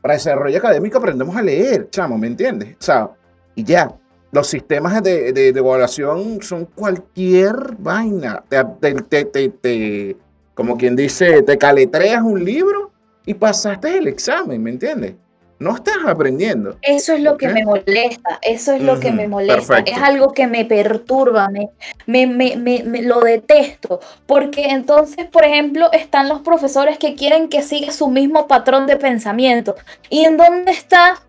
[0.00, 2.76] Para desarrollo académico aprendemos a leer, chamo, ¿me entiendes?
[2.80, 3.10] O sea,
[3.54, 3.94] y ya.
[4.32, 8.42] Los sistemas de, de- evaluación son cualquier vaina.
[8.48, 8.64] Te-
[9.02, 10.16] te- te- te-
[10.54, 12.90] como quien dice, te caletreas un libro
[13.26, 15.14] y pasaste el examen, ¿me entiendes?
[15.60, 16.76] No estás aprendiendo.
[16.82, 19.92] Eso es lo que me molesta, eso es lo que me molesta, perfecto.
[19.92, 21.70] es algo que me perturba, me,
[22.06, 27.48] me, me, me- me- lo detesto, porque entonces, por ejemplo, están los profesores que quieren
[27.48, 29.76] que siga su mismo patrón de pensamiento.
[30.10, 31.22] ¿Y en dónde está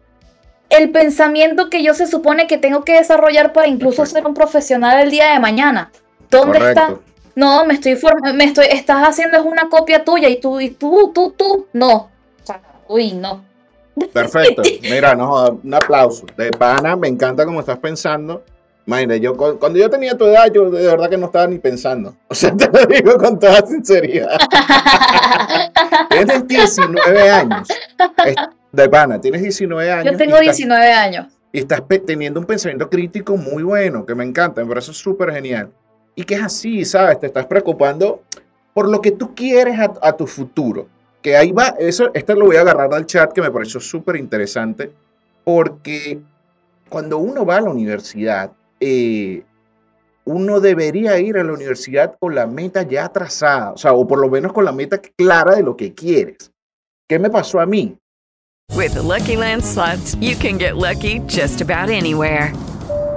[0.69, 4.17] el pensamiento que yo se supone que tengo que desarrollar para incluso Perfecto.
[4.19, 5.91] ser un profesional el día de mañana?
[6.31, 6.95] ¿Dónde está?
[7.35, 7.97] No, me estoy
[8.33, 11.95] me estoy, estás haciendo es una copia tuya y tú, y tú, tú, tú, no.
[12.41, 13.43] O sea, uy, no.
[14.13, 14.61] Perfecto.
[14.81, 16.25] Mira, no, un aplauso.
[16.37, 18.43] De pana, me encanta cómo estás pensando.
[18.87, 21.57] Imagínate, yo cu- cuando yo tenía tu edad, yo de verdad que no estaba ni
[21.59, 22.15] pensando.
[22.27, 24.37] O sea, te lo digo con toda sinceridad.
[26.09, 27.67] Tienes 19 años.
[28.71, 30.11] De pana, tienes 19 años.
[30.11, 31.27] Yo tengo estás- 19 años.
[31.51, 35.69] y estás teniendo un pensamiento crítico muy bueno, que me encanta, me parece súper genial.
[36.15, 37.19] Y que es así, ¿sabes?
[37.19, 38.21] Te estás preocupando
[38.73, 40.87] por lo que tú quieres a, a tu futuro.
[41.25, 44.15] Que ahí va, eso, este lo voy a agarrar al chat que me pareció súper
[44.15, 44.91] interesante,
[45.43, 46.19] porque
[46.87, 49.41] cuando uno va a la universidad, eh,
[50.25, 54.19] uno debería ir a la universidad con la meta ya trazada, o sea, o por
[54.19, 56.51] lo menos con la meta clara de lo que quieres.
[57.09, 57.97] ¿Qué me pasó a mí?
[58.75, 62.53] With the Lucky Land slots, you can get lucky just about anywhere.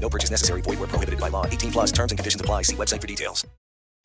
[0.00, 0.62] No purchase necessary.
[0.62, 1.44] Void where prohibited by law.
[1.46, 2.62] 18 plus terms and conditions apply.
[2.62, 3.46] See website for details.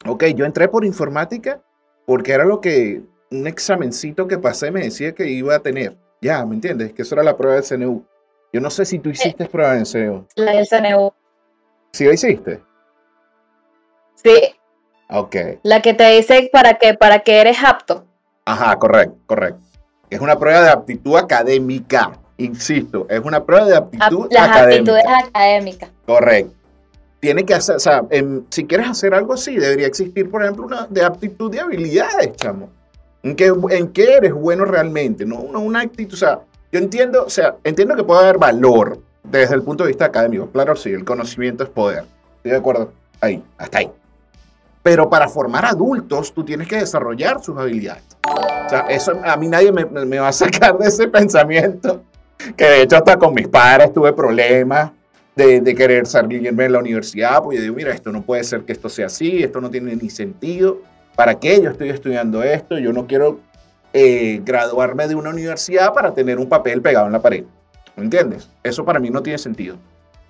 [0.05, 1.61] Ok, yo entré por informática
[2.05, 3.01] porque era lo que
[3.31, 5.95] un examencito que pasé me decía que iba a tener.
[6.21, 6.93] Ya, ¿me entiendes?
[6.93, 8.05] Que eso era la prueba del CNU.
[8.51, 10.27] Yo no sé si tú hiciste prueba del CNU.
[10.35, 11.11] La del CNU.
[11.93, 12.61] ¿Sí la hiciste?
[14.15, 14.55] Sí,
[15.09, 15.35] Ok.
[15.63, 18.05] la que te dice para que, para que eres apto.
[18.45, 19.61] Ajá, correcto, correcto.
[20.09, 22.11] Es una prueba de aptitud académica.
[22.37, 24.91] Insisto, es una prueba de Ap- aptitud las académica.
[24.93, 25.89] aptitudes académicas.
[26.05, 26.53] Correcto.
[27.19, 30.65] Tiene que hacer, o sea, em, si quieres hacer algo así, debería existir, por ejemplo,
[30.65, 32.69] una de aptitud de habilidades, chamo.
[33.21, 35.25] ¿En qué, en qué eres bueno realmente?
[35.25, 36.39] No una, una actitud, o sea,
[36.71, 40.47] yo entiendo, o sea, entiendo que puede haber valor desde el punto de vista académico.
[40.49, 42.03] Claro, sí, el conocimiento es poder.
[42.37, 42.91] Estoy de acuerdo.
[43.21, 43.89] Ahí, hasta ahí.
[44.81, 48.03] Pero para formar adultos, tú tienes que desarrollar sus habilidades.
[48.65, 52.01] O sea, eso a mí nadie me, me va a sacar de ese pensamiento.
[52.55, 54.91] Que de hecho hasta con mis padres tuve problemas
[55.35, 58.61] de, de querer salirme de la universidad, porque yo digo, mira, esto no puede ser
[58.61, 60.81] que esto sea así, esto no tiene ni sentido.
[61.15, 62.77] ¿Para qué yo estoy estudiando esto?
[62.79, 63.39] Yo no quiero
[63.93, 67.45] eh, graduarme de una universidad para tener un papel pegado en la pared.
[67.95, 68.49] ¿Me entiendes?
[68.63, 69.77] Eso para mí no tiene sentido.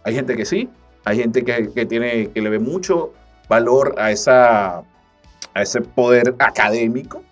[0.04, 0.70] Hay gente que sí,
[1.06, 3.13] hay gente que, que tiene, que le ve mucho
[3.48, 7.24] valor a, esa, a ese poder académico.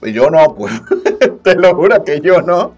[0.00, 0.72] Pues yo no, pues,
[1.42, 2.74] te lo juro que yo no.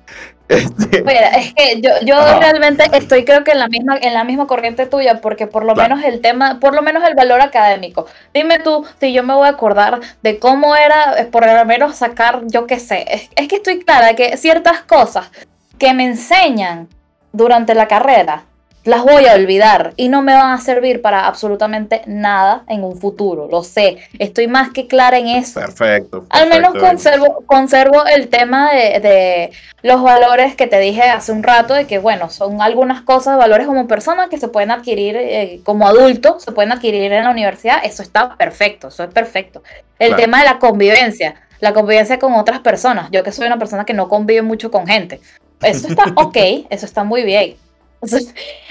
[0.51, 2.41] Este, Mira, es que yo, yo Ajá.
[2.41, 5.75] realmente estoy creo que en la misma, en la misma corriente tuya, porque por lo
[5.75, 5.95] Claro.
[5.95, 8.07] menos el tema, por lo menos el valor académico.
[8.35, 11.95] Dime tú si yo me voy a acordar de cómo era eh, por lo menos
[11.97, 13.05] sacar, yo qué sé.
[13.09, 15.31] Es, es que estoy clara que ciertas cosas
[15.79, 16.89] que me enseñan
[17.33, 18.43] durante la carrera
[18.85, 22.97] las voy a olvidar y no me van a servir para absolutamente nada en un
[22.99, 23.47] futuro.
[23.51, 25.61] Lo sé, estoy más que clara en eso.
[25.61, 26.25] perfecto.
[26.31, 29.51] Al menos conservo, conservo el tema de, de
[29.83, 33.67] los valores que te dije hace un rato, de que bueno, son algunas cosas, valores
[33.67, 37.81] como persona que se pueden adquirir eh, como adulto, se pueden adquirir en la universidad,
[37.85, 39.63] eso está perfecto, eso es perfecto.
[39.99, 40.23] El Claro.
[40.23, 43.93] tema de la convivencia, la convivencia con otras personas, yo que soy una persona que
[43.93, 45.21] no convive mucho con gente,
[45.63, 46.37] Eso está ok,
[46.71, 47.57] eso está muy bien.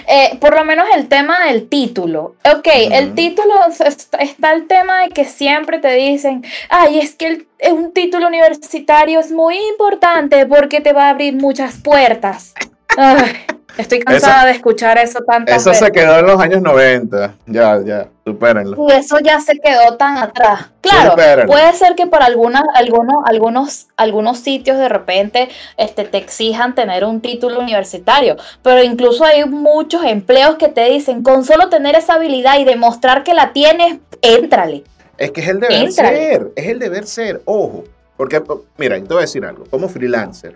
[0.07, 2.35] Eh, por lo menos el tema del título.
[2.51, 7.27] Ok, el título es- está el tema de que siempre te dicen, ay, es que
[7.27, 12.53] el- eh, un título universitario es muy importante porque te va a abrir muchas puertas.
[12.97, 13.33] Ay,
[13.79, 15.85] estoy cansada de escuchar eso tantas Eso veces.
[15.87, 17.35] se quedó en los años 90.
[17.47, 18.77] Ya, ya, supérenlo.
[18.87, 20.69] Y eso ya se quedó tan atrás.
[20.81, 21.51] Claro, Supéralo.
[21.51, 27.03] puede ser que para algunas, algunos, algunos, algunos sitios de repente este, te exijan tener
[27.05, 32.13] un título universitario, pero incluso hay muchos empleos que te dicen, con solo tener esa
[32.13, 34.83] habilidad y demostrar que la tienes, éntrale.
[35.17, 36.17] Es que es el deber Éntrale.
[36.17, 37.83] ser, es el deber ser, ojo.
[38.15, 39.63] Porque, po- mira, te voy a decir algo.
[39.69, 40.55] Como freelancer,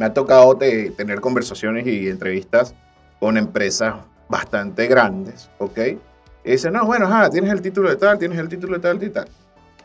[0.00, 2.74] me ha tocado te- tener conversaciones y entrevistas
[3.20, 3.96] con empresas
[4.30, 5.78] bastante grandes, ¿ok?
[6.42, 9.02] Y dicen, no, bueno, ajá, tienes el título de tal, tienes el título de tal
[9.02, 9.28] y tal.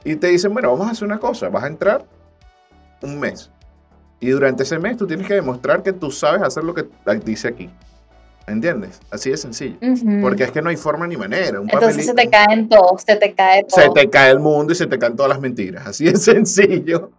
[0.05, 2.05] Y te dicen, bueno, vamos a hacer una cosa, vas a entrar
[3.01, 3.51] un mes.
[4.21, 6.85] Y durante ese mes tú tienes que demostrar que tú sabes hacer lo que
[7.25, 7.69] dice aquí.
[8.47, 9.01] ¿Entiendes?
[9.11, 9.75] Así de sencillo.
[9.81, 10.21] Ujú.
[10.21, 11.59] Porque es que no hay forma ni manera.
[11.59, 13.81] Un Entonces se papelito- te caen todos, se te cae todo.
[13.81, 15.85] se te cae el mundo y se te caen todas las mentiras.
[15.87, 17.09] Así de sencillo.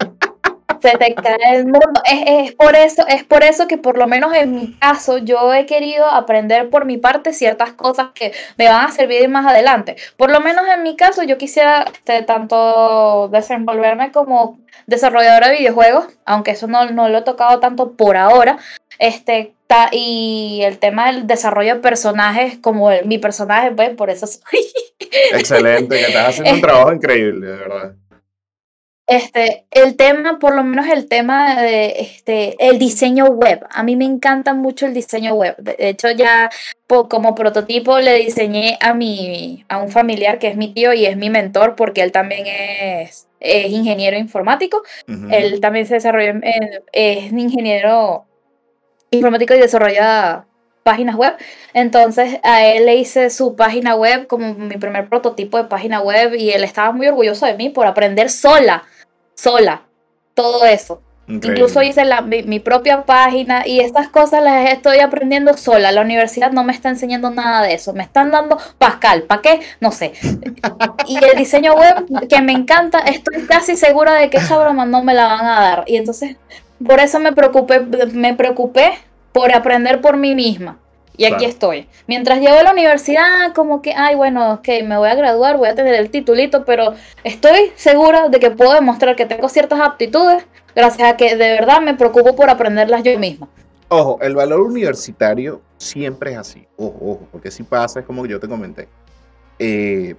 [0.91, 2.01] Se te cae el mundo.
[2.05, 5.53] Es, es por eso, es por eso que por lo menos en mi caso yo
[5.55, 9.97] he querido aprender por mi parte ciertas cosas que me van a servir más adelante.
[10.17, 16.07] Por lo menos en mi caso yo quisiera este, tanto desenvolverme como desarrolladora de videojuegos,
[16.25, 18.59] aunque eso no, no lo he tocado tanto por ahora.
[18.99, 24.09] Este, ta- y el tema del desarrollo de personajes, como el- mi personaje, pues por
[24.11, 24.43] eso soy
[25.33, 27.93] Excelente, que estás haciendo un trabajo increíble, de verdad.
[29.07, 33.65] Este, el tema, por lo menos el tema de este, el diseño web.
[33.71, 35.55] A mí me encanta mucho el diseño web.
[35.59, 36.51] De hecho, ya
[36.89, 41.07] po- como prototipo le diseñé a mi, a un familiar que es mi tío y
[41.07, 44.83] es mi mentor porque él también es, es ingeniero informático.
[45.31, 48.25] Él también se desarrolló en, en- es ingeniero
[49.11, 50.47] informático y desarrolla
[50.83, 51.35] páginas web.
[51.75, 56.35] Entonces a él le hice su página web como mi primer prototipo de página web
[56.35, 58.85] y él estaba muy orgulloso de mí por aprender sola,
[59.37, 59.83] sola,
[60.35, 61.03] todo eso.
[61.29, 61.59] Increíble.
[61.61, 65.91] Incluso hice la- mi, mi propia página y estas cosas las estoy aprendiendo sola.
[65.91, 67.93] La universidad no me está enseñando nada de eso.
[67.93, 69.23] Me están dando Pascal.
[69.25, 69.61] ¿Para qué?
[69.81, 70.13] No sé.
[71.07, 75.03] Y el diseño web, que me encanta, estoy casi segura de que esa broma no
[75.03, 75.85] me la van a dar.
[75.89, 76.37] Y entonces,
[76.87, 78.93] por eso me preocupé, me preocupé
[79.33, 80.79] por aprender por mí misma.
[81.19, 81.49] Y aquí Claro.
[81.49, 81.89] estoy.
[82.07, 85.69] Mientras llego a la universidad, como que, ay, bueno, ok, me voy a graduar, voy
[85.69, 90.45] a tener el titulito, pero estoy segura de que puedo demostrar que tengo ciertas aptitudes
[90.75, 93.49] gracias a que de verdad me preocupo por aprenderlas yo misma.
[93.89, 96.67] Ojo, el valor universitario siempre es así.
[96.77, 98.89] Ojo, ojo, porque si pasa, es como yo te comenté.
[99.59, 100.17] Eh,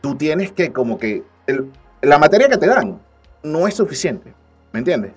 [0.00, 2.98] tú tienes que, como que, el- la materia que te dan
[3.42, 4.32] no es suficiente,
[4.72, 5.12] ¿me entiendes?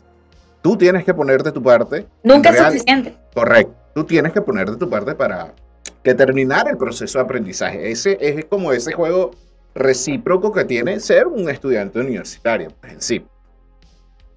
[0.62, 2.08] Tú tienes que poner de tu parte.
[2.24, 3.16] Nunca es real- suficiente.
[3.34, 3.74] Correcto.
[3.94, 5.54] Tú tienes que poner de tu parte para
[6.04, 7.92] que terminar el proceso de aprendizaje.
[7.92, 9.32] Ese es como ese juego
[9.76, 13.26] recíproco que tiene ser un estudiante universitario, pues, en sí.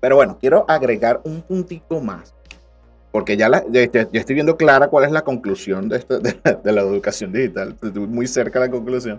[0.00, 2.34] Pero bueno, quiero agregar un puntico más.
[3.10, 6.38] Porque ya, la- ya, ya- estoy viendo clara cuál es la conclusión de, esto- de,
[6.44, 7.76] la, de la educación digital.
[7.80, 9.18] Estoy muy cerca de la conclusión.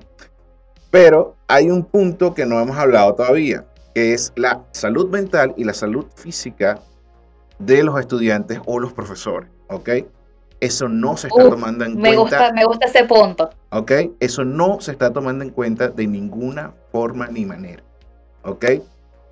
[0.92, 5.64] Pero hay un punto que no hemos hablado todavía, que es la salud mental y
[5.64, 6.80] la salud física
[7.60, 9.90] de los estudiantes o los profesores, ¿ok?
[10.60, 13.50] Eso no se está Uf, tomando en Me cuenta, gusta, me gusta ese punto.
[13.72, 13.92] ¿ok?
[14.20, 17.84] Eso no se está tomando en cuenta de ninguna forma ni manera,
[18.44, 18.66] ¿ok?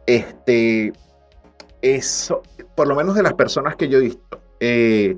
[0.05, 0.91] Este,
[1.81, 2.41] eso,
[2.75, 5.17] por lo menos de las personas que yo he visto, eh,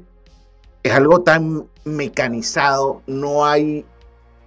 [0.84, 3.84] es algo tan mecanizado, no hay,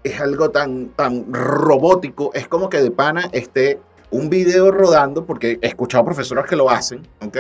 [0.05, 5.59] es algo tan, tan robótico, es como que de pana esté un video rodando, porque
[5.61, 7.37] he escuchado profesoras que lo hacen, ¿ok?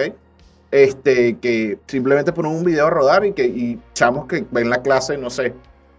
[0.71, 5.17] Este, que simplemente ponen un video a rodar y que chamos que ven la clase,
[5.17, 5.55] no sé,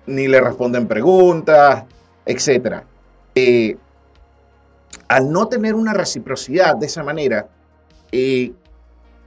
[0.05, 1.85] ni le responden preguntas,
[2.25, 2.83] etc.
[3.33, 3.77] Eh,
[5.07, 7.47] al no tener una reciprocidad de esa manera,
[8.11, 8.53] eh,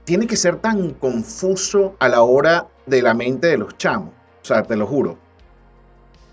[0.05, 4.11] tiene que ser tan confuso a la hora de la mente de los chamos.
[4.41, 5.17] O sea, te lo juro.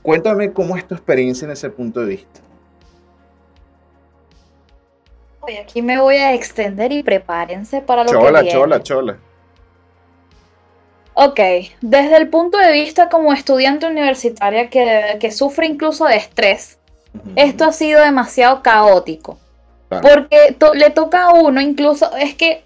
[0.03, 2.41] Cuéntame cómo es tu experiencia en ese punto de vista.
[5.41, 8.59] Oye, aquí me voy a extender y prepárense para lo que Chola, viene.
[8.59, 9.19] chola, chola.
[11.15, 11.41] Ok,
[11.81, 16.79] desde el punto de vista como estudiante universitaria que, que sufre incluso de estrés,
[17.37, 19.39] esto ha sido demasiado caótico.
[19.89, 20.09] Claro.
[20.09, 22.65] Porque to- le toca a uno, incluso, es que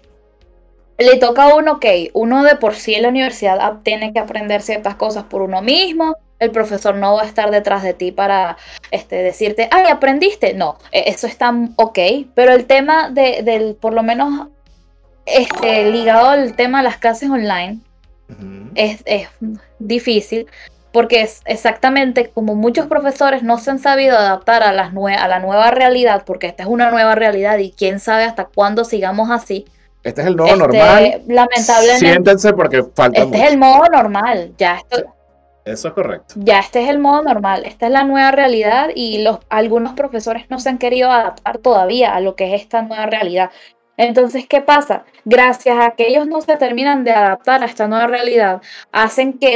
[0.97, 4.61] le toca a uno, ok, uno de por sí en la universidad tiene que aprender
[4.61, 8.57] ciertas cosas por uno mismo, el profesor no va a estar detrás de ti para
[8.91, 10.53] este, decirte, ay, aprendiste.
[10.53, 11.99] No, e- eso está ok,
[12.33, 14.47] pero el tema de, del, por lo menos,
[15.25, 17.79] este, ligado al tema de las clases online,
[18.29, 18.71] Ujú.
[18.75, 19.27] es, es
[19.79, 20.47] difícil
[20.91, 25.27] porque es exactamente como muchos profesores no se han sabido adaptar a, las nue- a
[25.27, 29.29] la nueva realidad, porque esta es una nueva realidad y quién sabe hasta cuándo sigamos
[29.29, 29.65] así.
[30.03, 31.21] Este es el nuevo Este, normal.
[31.27, 33.43] Lamentablemente, Siéntense porque falta este mucho.
[33.43, 35.03] es el modo normal, ya esto,
[35.65, 36.35] Eso es correcto.
[36.37, 40.45] ya este es el modo normal, esta es la nueva realidad y los, algunos profesores
[40.49, 43.49] no se han querido adaptar todavía a lo que es esta nueva realidad.
[43.97, 45.05] Entonces, ¿qué pasa?
[45.23, 48.61] Gracias a que ellos no se terminan de adaptar a esta nueva realidad,
[48.91, 49.55] hacen que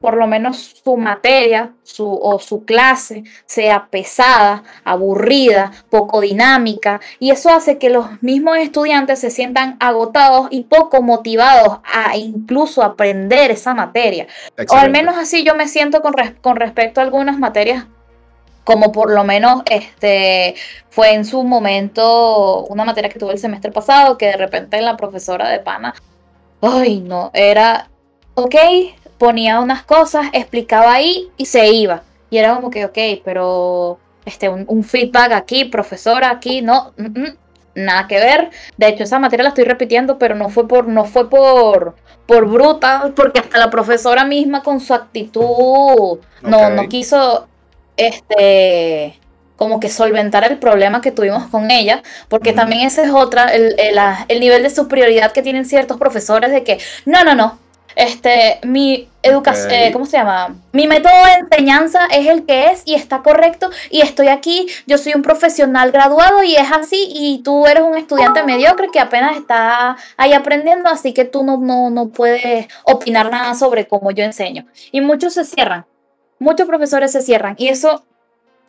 [0.00, 7.30] por lo menos su materia su, o su clase sea pesada, aburrida, poco dinámica, y
[7.30, 13.50] eso hace que los mismos estudiantes se sientan agotados y poco motivados a incluso aprender
[13.50, 14.26] esa materia.
[14.68, 17.86] O al menos así yo me siento con, res- con respecto a algunas materias,
[18.64, 20.56] como por lo menos este
[20.90, 24.96] fue en su momento una materia que tuve el semestre pasado, que de repente la
[24.96, 25.94] profesora de pana,
[26.60, 27.88] ay no, era,
[28.34, 28.54] ok,
[29.18, 32.02] ponía unas cosas, explicaba ahí y se iba.
[32.30, 37.20] Y era como que, ok, pero este, un, un feedback aquí, profesora aquí, no, mm,
[37.20, 37.36] mm,
[37.76, 38.50] nada que ver.
[38.76, 41.94] De hecho, esa materia la estoy repitiendo, pero no fue por, no fue por,
[42.26, 47.46] por bruta, porque hasta la profesora misma con su actitud no, no quiso
[47.96, 49.18] este
[49.56, 53.74] como que solventar el problema que tuvimos con ella, porque también ese es otra, el,
[53.80, 53.98] el-
[54.28, 57.58] el nivel de superioridad que tienen ciertos profesores de que, no, no, no,
[57.96, 59.92] este, mi educación, Ok.
[59.92, 60.54] ¿cómo se llama?
[60.72, 64.98] Mi método de enseñanza es el que es y está correcto y estoy aquí, yo
[64.98, 69.36] soy un profesional graduado y es así y tú eres un estudiante mediocre que apenas
[69.36, 74.22] está ahí aprendiendo, así que tú no, no, no puedes opinar nada sobre cómo yo
[74.22, 74.66] enseño.
[74.92, 75.86] Y muchos se cierran,
[76.38, 78.04] muchos profesores se cierran y eso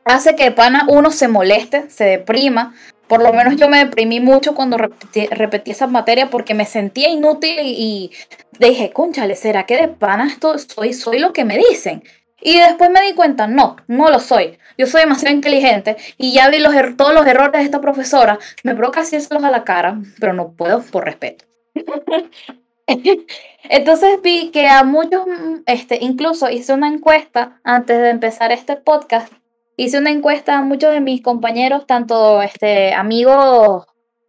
[0.06, 2.74] hace que pana uno se moleste, se deprima.
[3.08, 7.10] Por lo menos yo me deprimí mucho cuando repetí, repetí esa materia porque me sentía
[7.10, 8.12] inútil y,
[8.60, 12.04] dije, conchale, ¿será que de pana esto soy, soy lo que me dicen?
[12.42, 14.60] Y después me di cuenta, no, no lo soy.
[14.78, 18.38] Yo soy demasiado inteligente y ya vi los er- todos los errores de esta profesora.
[18.64, 21.46] Me provoca decírselos a la cara, pero no puedo por respeto.
[23.64, 28.76] Entonces vi que a muchos, mm, este, incluso hice una encuesta antes de empezar este
[28.76, 29.32] podcast.
[29.78, 33.86] Hice una encuesta a muchos de mis compañeros, tanto este, amigos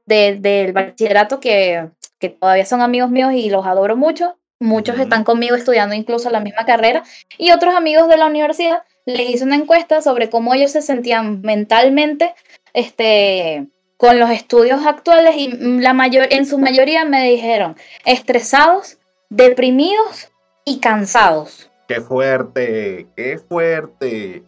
[0.06, 1.88] de- del bachillerato que,
[2.20, 4.36] que todavía son amigos míos y los adoro mucho.
[4.60, 5.04] Muchos Ujú.
[5.04, 7.02] están conmigo estudiando incluso la misma carrera.
[7.38, 11.40] Y otros amigos de la universidad les hice una encuesta sobre cómo ellos se sentían
[11.40, 12.34] mentalmente
[12.74, 15.48] este, con los estudios actuales y
[15.80, 18.98] la mayor, en su mayoría me dijeron estresados,
[19.30, 20.30] deprimidos
[20.64, 21.70] y cansados.
[21.86, 24.42] Qué fuerte, qué fuerte.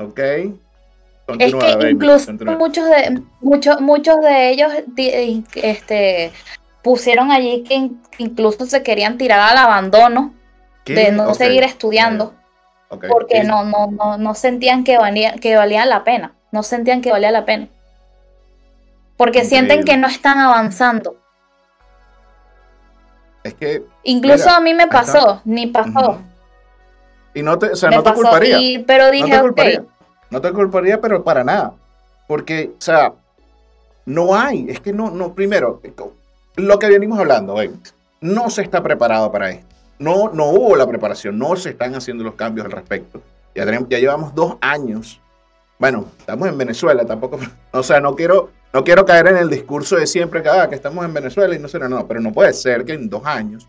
[0.00, 0.18] ¿Ok?
[1.38, 2.56] Es que baby, incluso continúa.
[2.58, 6.32] muchos de, muchos, muchos de ellos di- este,
[6.82, 10.34] pusieron allí que in- incluso se querían tirar al abandono
[10.84, 10.94] ¿Qué?
[10.94, 12.34] de no seguir estudiando
[12.88, 17.12] porque no, no, no, no sentían que valía, que valía la pena, no sentían que
[17.12, 17.68] valía la pena.
[19.16, 21.16] Porque sienten que no están avanzando.
[23.44, 23.84] Es que.
[24.02, 24.98] Incluso Mira, a mí me está.
[24.98, 26.20] pasó, ni pasó.
[27.34, 28.58] Y no te, o sea, no te culparía.
[28.60, 29.84] y- pero no dije, te ok, culparía.
[30.30, 31.72] No te culparía, pero para nada.
[32.26, 33.12] Porque, o sea,
[34.06, 34.66] no hay.
[34.68, 35.80] Es que no, no, primero,
[36.56, 37.56] lo que venimos hablando,
[38.20, 39.66] no se está preparado para esto.
[39.98, 43.20] No, no hubo la preparación, no se están haciendo los cambios al respecto.
[43.54, 45.20] Ya, tenemos, ya llevamos dos años.
[45.78, 47.38] Bueno, estamos en Venezuela, tampoco.
[47.72, 50.74] O sea, no quiero, no quiero caer en el discurso de siempre que, ah, que
[50.74, 53.24] estamos en Venezuela y no sé, no, no, pero no puede ser que en dos
[53.26, 53.66] años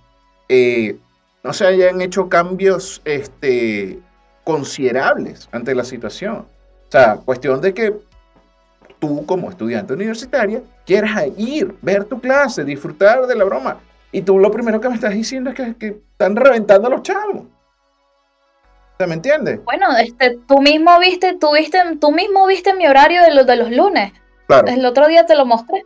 [0.50, 0.98] eh,
[1.44, 4.00] no se hayan hecho cambios este,
[4.44, 6.46] considerables ante la situación.
[6.88, 7.94] O sea, cuestión de que
[9.00, 13.80] tú como estudiante universitaria quieras ir, ver tu clase, disfrutar de la broma.
[14.12, 17.02] Y tú lo primero que me estás diciendo es que, que están reventando a los
[17.02, 17.44] chavos.
[19.00, 19.58] ¿Se me entiende?
[19.66, 23.56] bueno, este, tú mismo viste, tú viste, tú mismo viste mi horario de los de
[23.56, 24.14] los lunes.
[24.46, 24.68] Claro.
[24.68, 25.86] El otro día te lo mostré.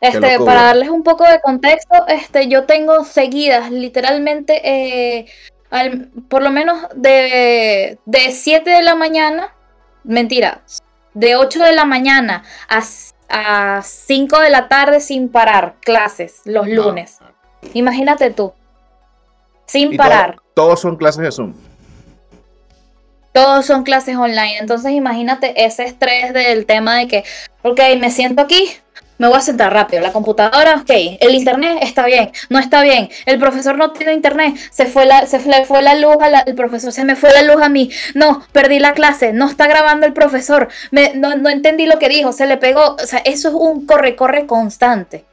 [0.00, 5.26] Este, para darles un poco de contexto, este, yo tengo seguidas, literalmente, eh,
[5.70, 9.54] al- por lo menos de, de 7 de la mañana,
[10.02, 10.60] mentira,
[11.14, 12.82] de 8 de la mañana a,
[13.28, 16.84] a 5 de la tarde sin parar, clases los No.
[16.84, 17.18] lunes.
[17.72, 18.52] Imagínate tú,
[19.66, 20.36] sin todo- parar.
[20.54, 21.54] todos son clases de Zoom.
[23.32, 24.58] Todos son clases online.
[24.58, 27.24] Entonces imagínate ese estrés del tema de que,
[27.62, 28.70] ok, me siento aquí,
[29.18, 30.02] me voy a sentar rápido.
[30.02, 30.90] La computadora, ok,
[31.20, 33.08] el internet está bien, no está bien.
[33.26, 36.92] El profesor no tiene internet, se fue la, se le fue la luz al profesor,
[36.92, 37.90] se me fue la luz a mí.
[38.14, 42.08] No, perdí la clase, no está grabando el profesor, me, no, no entendí lo que
[42.08, 42.96] dijo, se le pegó.
[43.02, 45.24] O sea, eso es un corre-corre constante.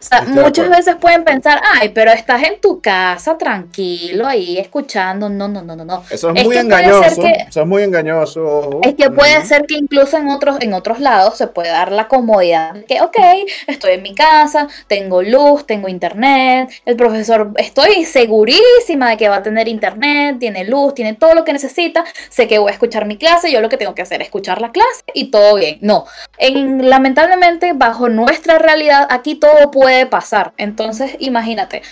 [0.00, 5.28] O sea, muchas veces pueden pensar, ay, pero estás en tu casa tranquilo ahí escuchando.
[5.28, 6.02] No, no, no, no, no.
[6.10, 7.20] Eso es, Es muy engañoso.
[7.20, 8.80] que- Eso es muy engañoso.
[8.82, 12.08] Es que puede ser que incluso en otros, en otros lados se puede dar la
[12.08, 13.18] comodidad de que, ok,
[13.66, 19.36] estoy en mi casa, tengo luz, tengo internet, el profesor, estoy segurísima de que va
[19.36, 23.04] a tener internet, tiene luz, tiene todo lo que necesita, sé que voy a escuchar
[23.04, 25.76] mi clase, yo lo que tengo que hacer es escuchar la clase y todo bien.
[25.82, 26.06] No,
[26.38, 30.52] en, lamentablemente bajo nuestra realidad aquí todo puede pasar.
[30.56, 31.82] Entonces, imagínate,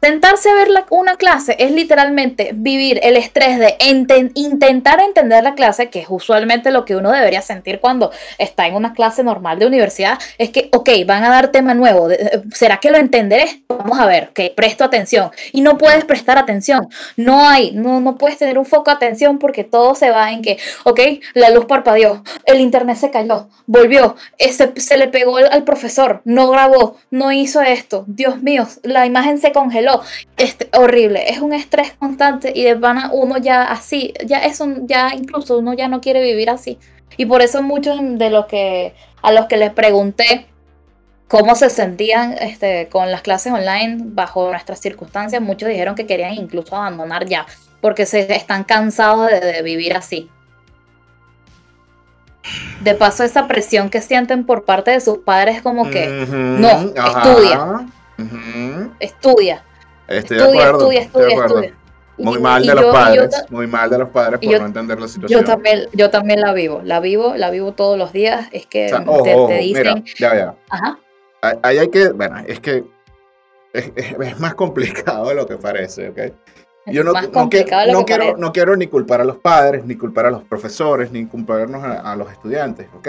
[0.00, 3.76] Sentarse a ver una clase es literalmente vivir el estrés de
[4.34, 8.74] intentar entender la clase, que es usualmente lo que uno debería sentir cuando está en
[8.76, 10.18] una clase normal de universidad.
[10.38, 12.06] Es que, ok, van a dar tema nuevo.
[12.06, 13.64] de- ¿Será que lo entenderé?
[13.68, 15.30] Vamos a ver, que presto atención.
[15.52, 16.88] Y no puedes prestar atención.
[17.16, 20.42] No hay, no, no puedes tener un foco de atención porque todo se va en
[20.42, 21.00] que, ok,
[21.34, 26.48] la luz parpadeó, el internet se cayó, volvió, ese, se le pegó al profesor, no
[26.50, 28.04] grabó, no hizo esto.
[28.06, 29.87] Dios mío, la imagen se congeló.
[30.36, 35.10] Este, horrible, es un estrés constante y de pana uno ya así, ya eso, ya
[35.14, 36.78] incluso uno ya no quiere vivir así.
[37.16, 40.46] Y por eso muchos de los que, a los que les pregunté
[41.26, 46.34] cómo se sentían este, con las clases online bajo nuestras circunstancias, muchos dijeron que querían
[46.34, 47.44] incluso abandonar ya,
[47.80, 50.30] porque se están cansados de, de vivir así.
[52.82, 56.36] De paso, esa presión que sienten por parte de sus padres es como que, Ujú,
[56.36, 57.64] no, ajá, estudia.
[58.18, 58.92] ujú.
[59.00, 59.64] estudia,
[60.08, 60.78] Estoy de estudia, acuerdo.
[60.80, 61.62] estudia, estoy de estudia, acuerdo.
[61.64, 61.78] estudia.
[62.20, 63.44] Muy mal y de los yo- y yo padres.
[63.50, 65.40] muy mal de los padres por yo- no entender la situación.
[65.40, 68.48] Yo también, yo también la vivo, la vivo, la vivo todos los días.
[68.50, 70.54] Es que O sea, te, ojo, te ojo, dicen, mira, ya, ya.
[70.68, 70.98] ajá,
[71.62, 72.82] Ahí- hay que, bueno, es que
[73.72, 76.18] es, es- es más complicado de lo que parece, ¿ok?
[76.86, 78.34] Yo no, que- de quiero, parece.
[78.40, 82.12] no quiero ni culpar a los padres, ni culpar a los profesores, ni culparnos a,
[82.12, 83.08] a los estudiantes, ¿ok?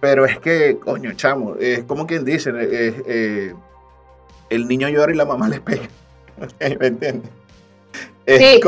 [0.00, 3.54] Pero es que, coño, chamo, es como quien dice, eh, eh,
[4.50, 5.88] el niño llora y la mamá le pega.
[6.80, 7.30] ¿Me entiendes?
[8.26, 8.60] Es, Sí.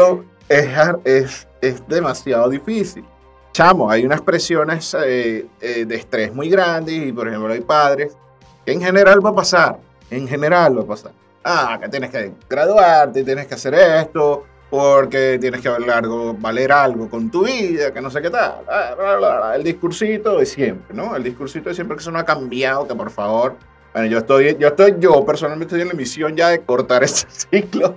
[0.49, 0.66] es,
[1.05, 3.05] es, es demasiado difícil.
[3.53, 8.16] Chamo, hay unas presiones eh, eh, de estrés muy grandes y, por ejemplo, hay padres
[8.64, 9.79] que en general va a pasar,
[10.11, 11.12] en general va a pasar.
[11.45, 17.11] Ah, que tienes que graduarte, tienes que hacer esto, porque tienes que algo, valer algo
[17.11, 18.62] con tu vida, que no sé qué tal.
[18.64, 19.57] bla, bla, bla.
[19.57, 21.14] El discursito de siempre, ¿no?
[21.14, 23.57] El discursito de siempre que eso no ha cambiado, que por favor.
[23.93, 27.26] Bueno, yo estoy, yo estoy, yo personalmente estoy en la misión ya de cortar ese
[27.51, 27.97] ciclo.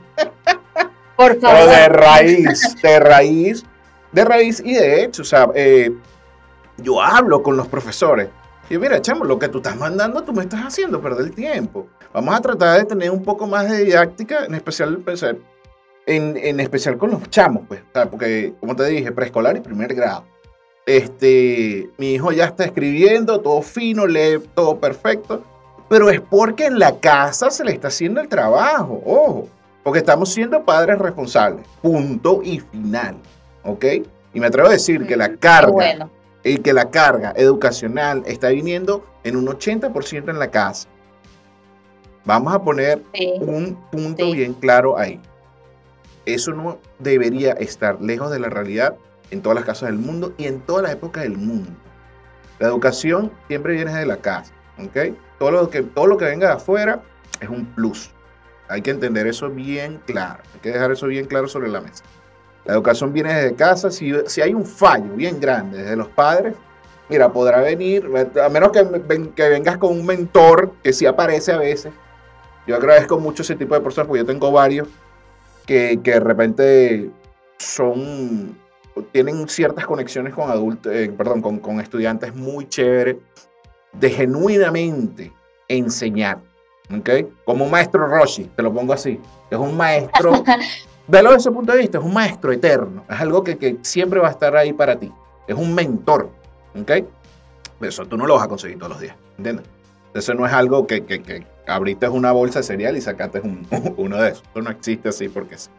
[1.16, 2.00] por Pero de favor.
[2.00, 3.64] raíz, de raíz,
[4.12, 5.92] de raíz y de hecho, o sea, eh,
[6.78, 8.30] yo hablo con los profesores.
[8.70, 11.88] Y mira, chamo, lo que tú estás mandando, tú me estás haciendo perder el tiempo.
[12.14, 15.38] Vamos a tratar de tener un poco más de didáctica, en especial, pues, eh,
[16.08, 20.26] en, en especial con los chamos, pues, porque, como te dije, preescolar y primer grado.
[20.86, 25.44] Este, mi hijo ya está escribiendo, todo fino, lee todo perfecto,
[25.90, 29.48] pero es porque en la casa se le está haciendo el trabajo, ojo.
[29.84, 31.66] Porque estamos siendo padres responsables.
[31.82, 33.16] Punto y final.
[33.64, 33.86] ¿Ok?
[34.34, 36.10] Y me atrevo a decir que la carga, bueno.
[36.44, 40.88] y que la carga educacional está viniendo en un 80% en la casa.
[42.26, 43.34] Vamos a poner Sí.
[43.40, 44.34] un punto Sí.
[44.34, 45.20] bien claro ahí.
[46.26, 48.96] Eso no debería estar lejos de la realidad
[49.30, 51.70] en todas las casas del mundo y en todas las épocas del mundo.
[52.58, 55.16] La educación siempre viene de la casa, ¿ok?
[55.40, 57.02] Todo lo que, todo lo que venga de afuera
[57.40, 58.12] es un plus.
[58.68, 60.42] Hay que entender eso bien claro.
[60.54, 62.04] Hay que dejar eso bien claro sobre la mesa.
[62.66, 63.92] La educación viene desde casa.
[63.92, 66.56] Si, si hay un fallo bien grande desde los padres,
[67.10, 68.10] mira, podrá venir,
[68.44, 71.94] a menos que, que vengas con un mentor, que sí aparece a veces.
[72.66, 74.88] Yo agradezco mucho ese tipo de personas, porque yo tengo varios
[75.68, 77.12] que, que de repente
[77.60, 78.58] son,
[79.12, 83.18] tienen ciertas conexiones con adultos, eh, perdón, con, con estudiantes muy chéveres,
[84.00, 85.32] de genuinamente
[85.68, 86.40] enseñar.
[86.96, 87.10] ¿ok?
[87.46, 89.20] Como un maestro Roshi, te lo pongo así.
[89.50, 90.44] Es un maestro,
[91.08, 93.04] velo desde ese punto de vista, es un maestro eterno.
[93.10, 95.12] Es algo que, que siempre va a estar ahí para ti.
[95.48, 96.30] Es un mentor.
[96.80, 96.92] ¿ok?
[97.82, 99.16] Eso tú no lo vas a conseguir todos los días.
[99.38, 99.66] ¿Entiendes?
[100.14, 103.68] Eso no es algo que, que, que abriste una bolsa de cereal y sacaste un-
[103.98, 104.44] uno de esos.
[104.52, 105.70] Eso no existe así porque sí.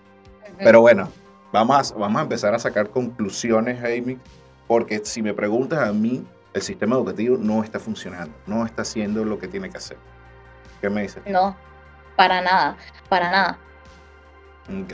[0.58, 1.08] Pero bueno,
[1.52, 4.18] vamos a, vamos a empezar a sacar conclusiones, Amy,
[4.66, 6.24] porque si me preguntas a mí,
[6.56, 9.98] el sistema educativo no está funcionando, no está haciendo lo que tiene que hacer.
[10.80, 11.22] ¿Qué me dices?
[11.26, 11.56] No,
[12.16, 12.76] para nada,
[13.08, 13.58] para nada.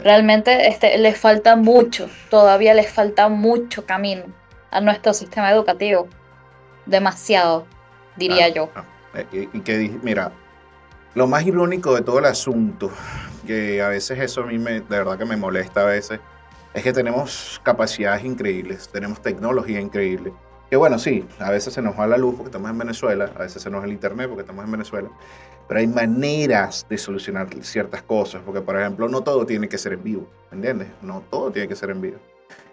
[0.05, 4.25] Realmente este, les falta mucho, todavía les falta mucho camino
[4.71, 6.09] a nuestro sistema educativo.
[6.85, 7.67] Demasiado,
[8.17, 8.71] diría Ah, yo.
[8.75, 8.85] ah.
[9.15, 10.33] Eh, Y, y que mira,
[11.15, 12.91] lo más irónico de todo el asunto,
[13.47, 16.21] que a veces eso a mí me, de verdad que me molesta a veces,
[16.75, 20.33] es que tenemos capacidades increíbles, tenemos tecnología increíble.
[20.73, 23.41] Que bueno, sí, a veces se nos va la luz porque estamos en Venezuela, a
[23.41, 25.11] veces se nos va el internet porque estamos en Venezuela,
[25.69, 29.93] pero hay maneras de solucionar ciertas cosas, porque por ejemplo, no todo tiene que ser
[29.93, 30.89] en vivo, ¿me entiendes?
[31.03, 32.17] No todo tiene que ser en vivo.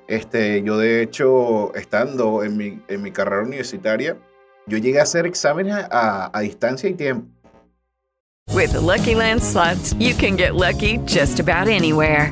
[0.08, 4.16] Este, yo de hecho, estando en mi, en mi carrera universitaria,
[4.66, 7.28] yo llegué a hacer exámenes a, a- a distancia y tiempo.
[8.54, 12.32] With the Lucky Land slots, you can get lucky just about anywhere.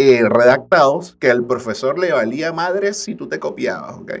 [0.00, 4.12] eh, redactados que al profesor le valía madre si tú te copiabas, ¿ok?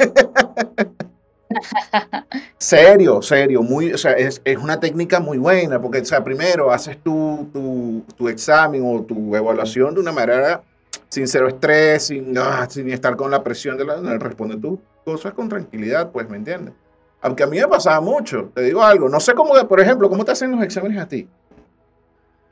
[2.58, 6.72] serio, serio, muy, o sea, es, es una técnica muy buena, porque, o sea, primero
[6.72, 10.64] haces tu, tu, tu examen o tu evaluación de una manera
[11.08, 15.34] sin cero estrés, sin, ah, sin estar con la presión de la, responde tus cosas
[15.34, 16.74] con tranquilidad, pues, ¿me entiendes?
[17.20, 20.24] Aunque a mí me pasaba mucho, te digo algo, no sé cómo, por ejemplo, ¿cómo
[20.24, 21.28] te hacen los exámenes a ti?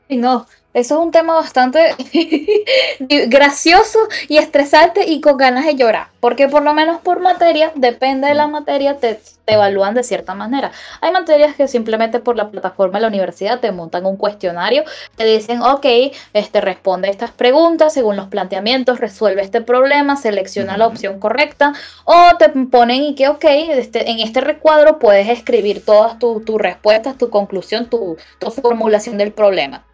[0.08, 1.94] No, eso es un tema bastante
[3.28, 3.98] gracioso
[4.28, 8.34] y estresante y con ganas de llorar, porque por lo menos por materia, depende de
[8.34, 9.14] la materia, te,
[9.44, 10.70] te evalúan de cierta manera.
[11.00, 14.84] Hay materias que simplemente por la plataforma de la universidad te montan un cuestionario,
[15.16, 15.86] te dicen, ok,
[16.34, 21.72] este, responde a estas preguntas según los planteamientos, resuelve este problema, selecciona la opción correcta,
[22.04, 26.60] o te ponen y que, ok, este, en este recuadro puedes escribir todas tu- tus
[26.60, 29.84] respuestas, tu conclusión, tu, tu formulación del problema.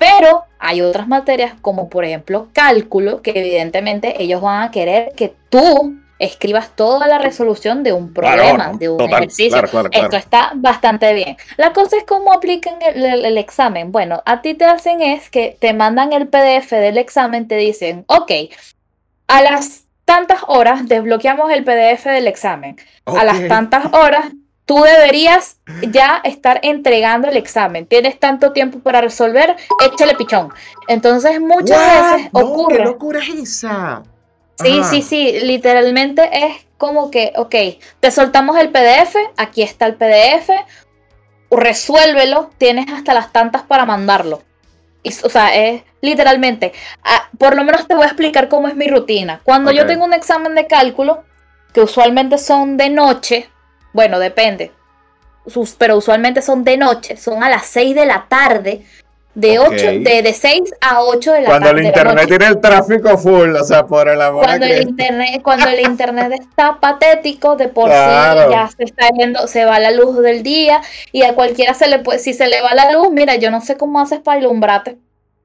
[0.00, 5.34] Pero hay otras materias, como por ejemplo cálculo, que evidentemente ellos van a querer que
[5.50, 9.52] tú escribas toda la resolución de un problema, de un total, ejercicio.
[9.52, 10.04] claro, claro, claro.
[10.06, 11.36] Esto está bastante bien.
[11.58, 13.92] La cosa es cómo aplican el, el- el examen.
[13.92, 18.04] Bueno, a ti te hacen es que te mandan el PDF del examen, te dicen,
[18.08, 18.32] ok,
[19.28, 22.76] a las tantas horas desbloqueamos el PDF del examen.
[23.06, 24.26] A las tantas horas
[24.70, 27.86] tú deberías ya estar entregando el examen.
[27.86, 30.52] Tienes tanto tiempo para resolver, échale pichón.
[30.86, 32.12] Entonces muchas What?
[32.12, 32.76] veces No, ocurre.
[32.76, 34.04] ¿Qué locura es esa?
[34.62, 34.88] Sí, Ajá.
[34.88, 37.54] sí, sí, literalmente es como que, ok,
[37.98, 40.50] te soltamos el PDF, aquí está el PDF,
[41.50, 44.40] resuélvelo, tienes hasta las tantas para mandarlo.
[45.02, 48.76] Y, o sea, es literalmente, ah, por lo menos te voy a explicar cómo es
[48.76, 49.40] mi rutina.
[49.42, 51.24] Cuando yo tengo un examen de cálculo,
[51.74, 53.50] que usualmente son de noche,
[53.92, 54.72] bueno, depende,
[55.46, 58.82] sus- pero usualmente son de noche, son a las 6 de la tarde,
[59.32, 59.68] de, Ok.
[59.70, 61.80] 8, de, de 6 a 8 de la Cuando tarde.
[61.82, 62.10] el de la noche.
[62.24, 65.68] internet tiene el tráfico full, o sea, por el amor Cuando a el internet, cuando
[65.68, 68.42] el internet está patético, de por Claro.
[68.42, 70.80] sí ya se está yendo, se va la luz del día
[71.12, 73.60] y a cualquiera se le puede, si se le va la luz, mira, yo no
[73.60, 74.98] sé cómo haces para ilumbrarte.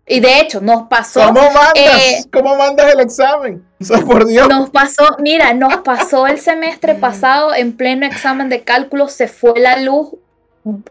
[0.08, 1.74] Y de hecho, nos pasó, ¿Cómo mandas?
[1.76, 3.66] eh, ¿Cómo mandas el examen?
[3.82, 4.48] O sea, por Dios.
[4.48, 9.60] nos pasó, mira, nos pasó el semestre pasado en pleno examen de cálculo, se fue
[9.60, 10.10] la luz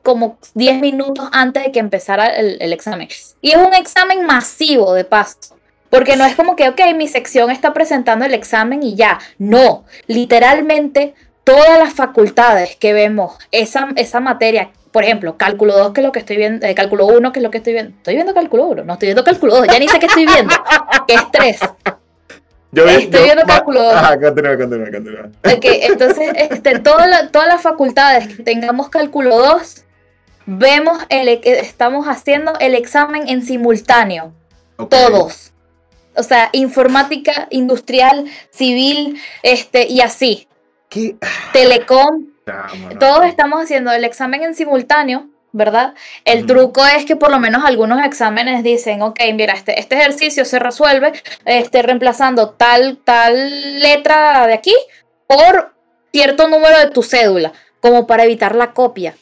[0.02, 3.08] como 10 minutos antes de que empezara el, el examen.
[3.40, 5.38] Y es un examen masivo de paso.
[5.90, 9.20] Porque no es como que, ok, mi sección está presentando el examen y ya.
[9.38, 16.02] No, literalmente todas las facultades que vemos, esa, esa materia, por ejemplo, cálculo 2, que
[16.02, 17.96] es lo que estoy viendo, eh, cálculo 1, que es lo que estoy viendo.
[17.96, 20.54] Estoy viendo cálculo 1, no estoy viendo cálculo 2, ya ni sé qué estoy viendo.
[21.08, 21.58] Qué estrés.
[22.70, 23.90] Yo estoy viendo cálculo.
[23.90, 25.30] Ajá, continúa, continúa, continúa.
[25.52, 29.84] Ok, entonces, este, la- todas las facultades que tengamos cálculo 2,
[30.46, 34.32] vemos el, estamos haciendo el examen en simultáneo,
[34.88, 35.50] todos.
[36.14, 40.46] O sea, informática, industrial, civil, este, y así.
[40.88, 41.16] ¿Qué?
[41.52, 42.26] Telecom,
[42.98, 45.94] Todos estamos haciendo el examen en simultáneo, ¿verdad?
[46.24, 50.44] El truco es que por lo menos algunos exámenes dicen, ok, mira, este, este ejercicio
[50.44, 51.12] se resuelve
[51.44, 54.74] este, reemplazando tal, tal letra de aquí
[55.26, 55.74] por
[56.12, 59.14] cierto número de tu cédula, como para evitar la copia.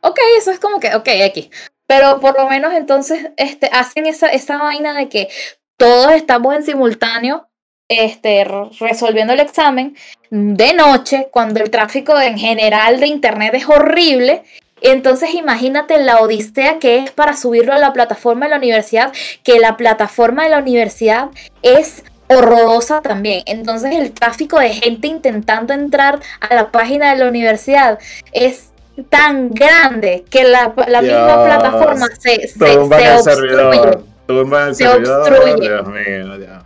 [0.00, 1.50] Ok, eso es como que, ok, aquí.
[1.86, 5.28] Pero por lo menos entonces este, hacen esa, esa vaina de que
[5.76, 7.48] todos estamos en simultáneo
[7.88, 9.96] este, re- resolviendo el examen
[10.30, 14.42] de noche, cuando el tráfico en general de internet es horrible.
[14.82, 19.12] Entonces imagínate la odisea que es para subirlo a la plataforma de la universidad,
[19.42, 21.28] que la plataforma de la universidad
[21.62, 23.42] es horrorosa también.
[23.46, 27.98] Entonces el tráfico de gente intentando entrar a la página de la universidad
[28.32, 28.70] es
[29.10, 33.22] tan grande que la, la misma plataforma se, se, obstruye.
[33.22, 34.04] servidor.
[34.26, 35.32] Tumban el Se servidor.
[35.32, 35.68] obstruye.
[35.68, 36.62] Dios mío, Dios.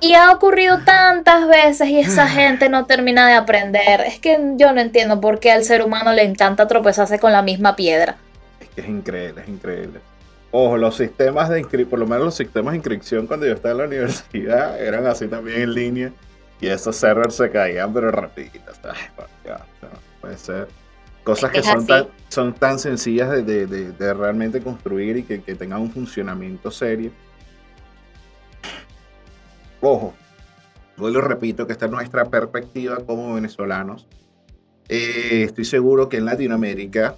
[0.00, 4.00] Y ha ocurrido tantas veces y esa gente no termina de aprender.
[4.00, 7.42] Es que yo no entiendo por qué al ser humano le encanta tropezarse con la
[7.42, 8.16] misma piedra.
[8.60, 10.00] Es que es increíble, es increíble.
[10.52, 13.72] Ojo, los sistemas de inscripción, por lo menos los sistemas de inscripción cuando yo estaba
[13.72, 16.12] en la universidad eran así también en línea
[16.60, 18.10] y esos servers se caían pero.
[19.44, 19.88] Ya, no,
[20.20, 20.68] puede ser.
[21.24, 25.42] Cosas que son tan, son tan sencillas de, de- de- de realmente construir y que,
[25.42, 27.12] que tengan un funcionamiento serio.
[29.80, 30.14] Ojo,
[30.98, 34.06] lo repito que esta es nuestra perspectiva como venezolanos.
[34.88, 37.14] Eh, estoy seguro que en Latinoamérica,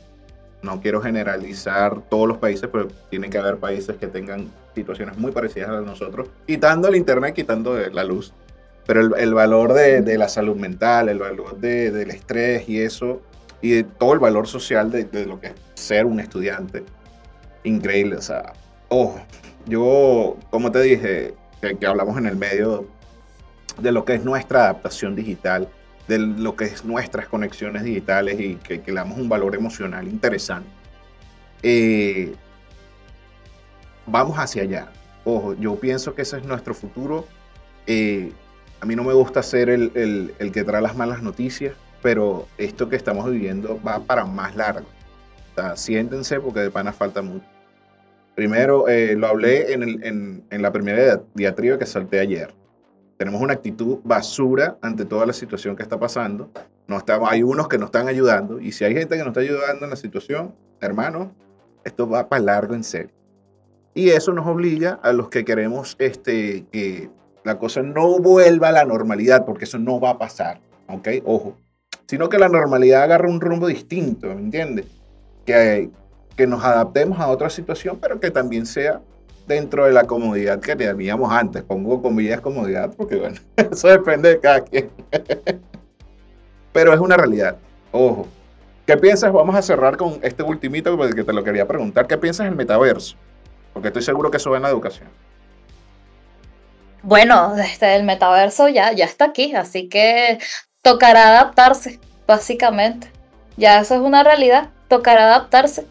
[0.62, 5.32] no quiero generalizar todos los países, pero tiene que haber países que tengan situaciones muy
[5.32, 8.32] parecidas a las de nosotros, quitando el internet, quitando la luz.
[8.86, 12.80] Pero el, el valor de, de la salud mental, el valor de- del estrés y
[12.80, 13.22] eso,
[13.60, 16.84] y de todo el valor social de, de lo que es ser un estudiante,
[17.64, 18.16] increíble.
[18.16, 18.52] O sea,
[18.88, 19.20] ojo,
[19.66, 22.86] yo, como te dije, que, que hablamos en el medio
[23.78, 25.68] de lo que es nuestra adaptación digital,
[26.08, 30.08] de lo que es nuestras conexiones digitales y que, que le damos un valor emocional
[30.08, 30.68] interesante.
[31.62, 32.34] Eh,
[34.06, 34.92] vamos hacia allá.
[35.24, 37.26] Ojo, yo pienso que ese es nuestro futuro.
[37.86, 38.32] Eh,
[38.80, 42.48] a mí no me gusta ser el, el- el que trae las malas noticias, pero
[42.58, 44.86] esto que estamos viviendo va para más largo.
[45.52, 47.46] O sea, siéntense porque de pana falta mucho.
[48.34, 52.52] Primero, eh, lo hablé en, el- en- en la primera dia- diatriba que salté ayer.
[53.18, 56.50] Tenemos una actitud basura ante toda la situación que está pasando.
[56.88, 59.40] No estamos, hay unos que nos están ayudando y si hay gente que nos está
[59.40, 61.32] ayudando en la situación, hermano,
[61.84, 63.12] esto va para largo en serio.
[63.94, 67.10] Y eso nos obliga a los que queremos este, que
[67.44, 71.08] la cosa no vuelva a la normalidad, porque eso no va a pasar, ¿ok?
[71.24, 71.56] Ojo.
[72.06, 74.86] Sino que la normalidad agarre un rumbo distinto, ¿me entiendes?
[75.44, 75.90] Que,
[76.36, 79.00] que nos adaptemos a otra situación, pero que también sea
[79.46, 81.62] dentro de la comodidad que teníamos antes.
[81.62, 84.90] Pongo comillas comodidad porque, bueno, eso depende de cada quien.
[86.72, 87.56] pero es una realidad.
[87.90, 88.26] Ojo.
[88.86, 89.32] ¿Qué piensas?
[89.32, 92.06] Vamos a cerrar con este ultimito porque te lo quería preguntar.
[92.06, 93.16] ¿Qué piensas del metaverso?
[93.72, 95.08] Porque estoy seguro que eso va en la educación.
[97.02, 100.38] Bueno, desde el metaverso ya, ya está aquí, así que
[100.82, 103.10] tocará adaptarse, básicamente.
[103.56, 105.86] Ya eso es una realidad, tocará adaptarse.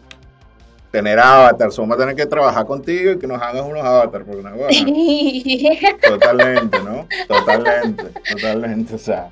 [0.92, 4.42] Tener avatars, vamos a tener que trabajar contigo y que nos hagas unos avatars, porque
[4.42, 4.68] no, bueno,
[6.08, 7.06] totalmente, ¿no?
[7.26, 9.30] Totalmente, totalmente, o sea.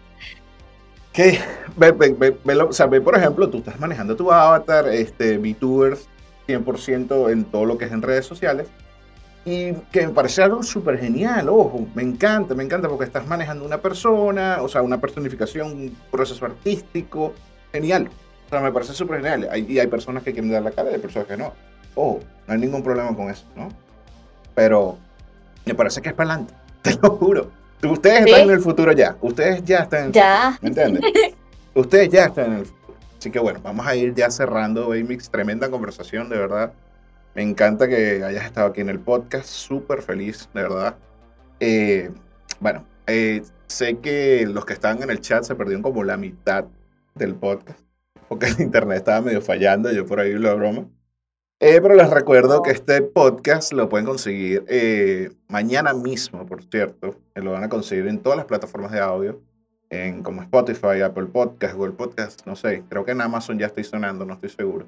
[1.13, 1.39] Que,
[1.77, 6.09] ve, ve, ve, o sea, ve, por ejemplo, tú estás manejando tu avatar, este, VTubers
[6.49, 8.69] 100% en todo lo que es en redes sociales,
[9.45, 13.65] y que me parece algo súper genial, ojo, me encanta, me encanta, porque estás manejando
[13.65, 17.35] una persona, o sea, una personificación, un proceso artístico,
[17.73, 18.09] genial.
[18.51, 19.49] O sea, me parece súper genial.
[19.51, 21.53] Hay- y hay personas que quieren dar la cara y hay personas que no.
[21.95, 23.69] Ojo, no hay ningún problema con eso, ¿no?
[24.55, 24.99] Pero
[25.65, 27.51] me parece que es para adelante, te lo juro.
[27.83, 28.31] Ustedes Sí.
[28.31, 30.59] están en el futuro ya, ustedes ya están en el ya.
[30.61, 31.03] ¿Me entiendes?
[31.75, 32.99] Ustedes ya están en el futuro.
[33.19, 35.31] Así que bueno, vamos a ir ya cerrando, Baymix.
[35.31, 36.73] Tremenda conversación, de verdad.
[37.35, 39.47] Me encanta que hayas estado aquí en el podcast.
[39.47, 40.97] Súper feliz, de verdad.
[41.61, 42.11] Eh,
[42.59, 46.65] bueno, eh, sé que los que estaban en el chat se perdieron como la mitad
[47.15, 47.79] del podcast.
[48.31, 49.91] Porque el internet estaba medio fallando.
[49.91, 50.87] Yo por ahí lo broma.
[51.59, 57.16] Eh, pero les recuerdo que este podcast lo pueden conseguir eh, mañana mismo, por cierto.
[57.35, 59.43] Eh, lo van a conseguir en todas las plataformas de audio
[59.91, 63.83] en como Spotify, Apple Podcast, Google Podcast, no sé, creo que en Amazon ya estoy
[63.83, 64.87] sonando, no estoy seguro.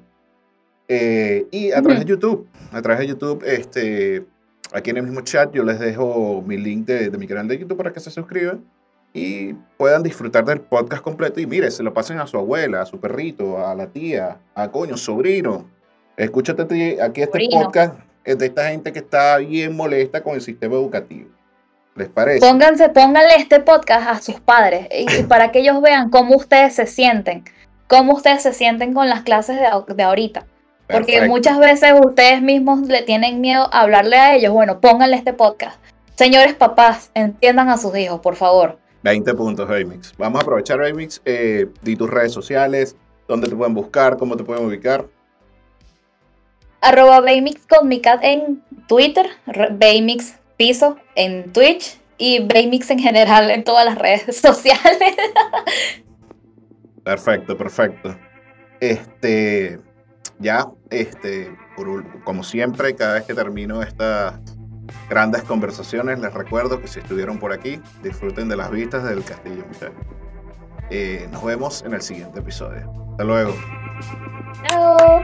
[0.87, 4.25] Eh, y a través de YouTube, a través de YouTube, este,
[4.71, 7.59] aquí en el mismo chat yo les dejo mi link de, de mi canal de
[7.59, 8.63] YouTube para que se suscriban
[9.13, 12.85] y puedan disfrutar del podcast completo y mire, se lo pasen a su abuela, a
[12.85, 15.69] su perrito, a la tía, a coño, sobrino.
[16.17, 17.61] Escúchate ti- aquí este Sobrino.
[17.61, 21.29] podcast es de esta gente que está bien molesta con el sistema educativo.
[21.95, 22.39] ¿Les parece?
[22.39, 26.87] Pónganse, pónganle este podcast a sus padres y, para que ellos vean cómo ustedes se
[26.87, 27.43] sienten,
[27.87, 30.47] cómo ustedes se sienten con las clases de, de ahorita.
[30.87, 31.27] Porque Perfecto.
[31.29, 34.51] muchas veces ustedes mismos le tienen miedo a hablarle a ellos.
[34.53, 35.77] Bueno, pónganle este podcast.
[36.15, 38.79] Señores papás, entiendan a sus hijos, por favor.
[39.03, 40.13] 20 puntos, Remix.
[40.17, 41.21] Vamos a aprovechar, Remix.
[41.25, 42.95] Eh, di tus redes sociales,
[43.27, 45.05] dónde te pueden buscar, cómo te pueden ubicar.
[46.81, 49.25] Arroba Baymix con mi cat en Twitter,
[49.71, 55.15] Baymix Piso en Twitch y Baymix en general en todas las redes sociales.
[57.03, 58.17] Perfecto, perfecto.
[58.79, 59.79] Este,
[60.39, 64.39] ya, este, por como siempre, cada vez que termino estas
[65.09, 69.65] Grandes conversaciones, les recuerdo que si estuvieron por aquí, disfruten de las vistas del Castillo
[69.67, 69.97] Misterio.
[70.89, 72.91] Eh, nos vemos en el siguiente episodio.
[73.11, 73.53] Hasta luego.
[74.69, 75.23] Chao.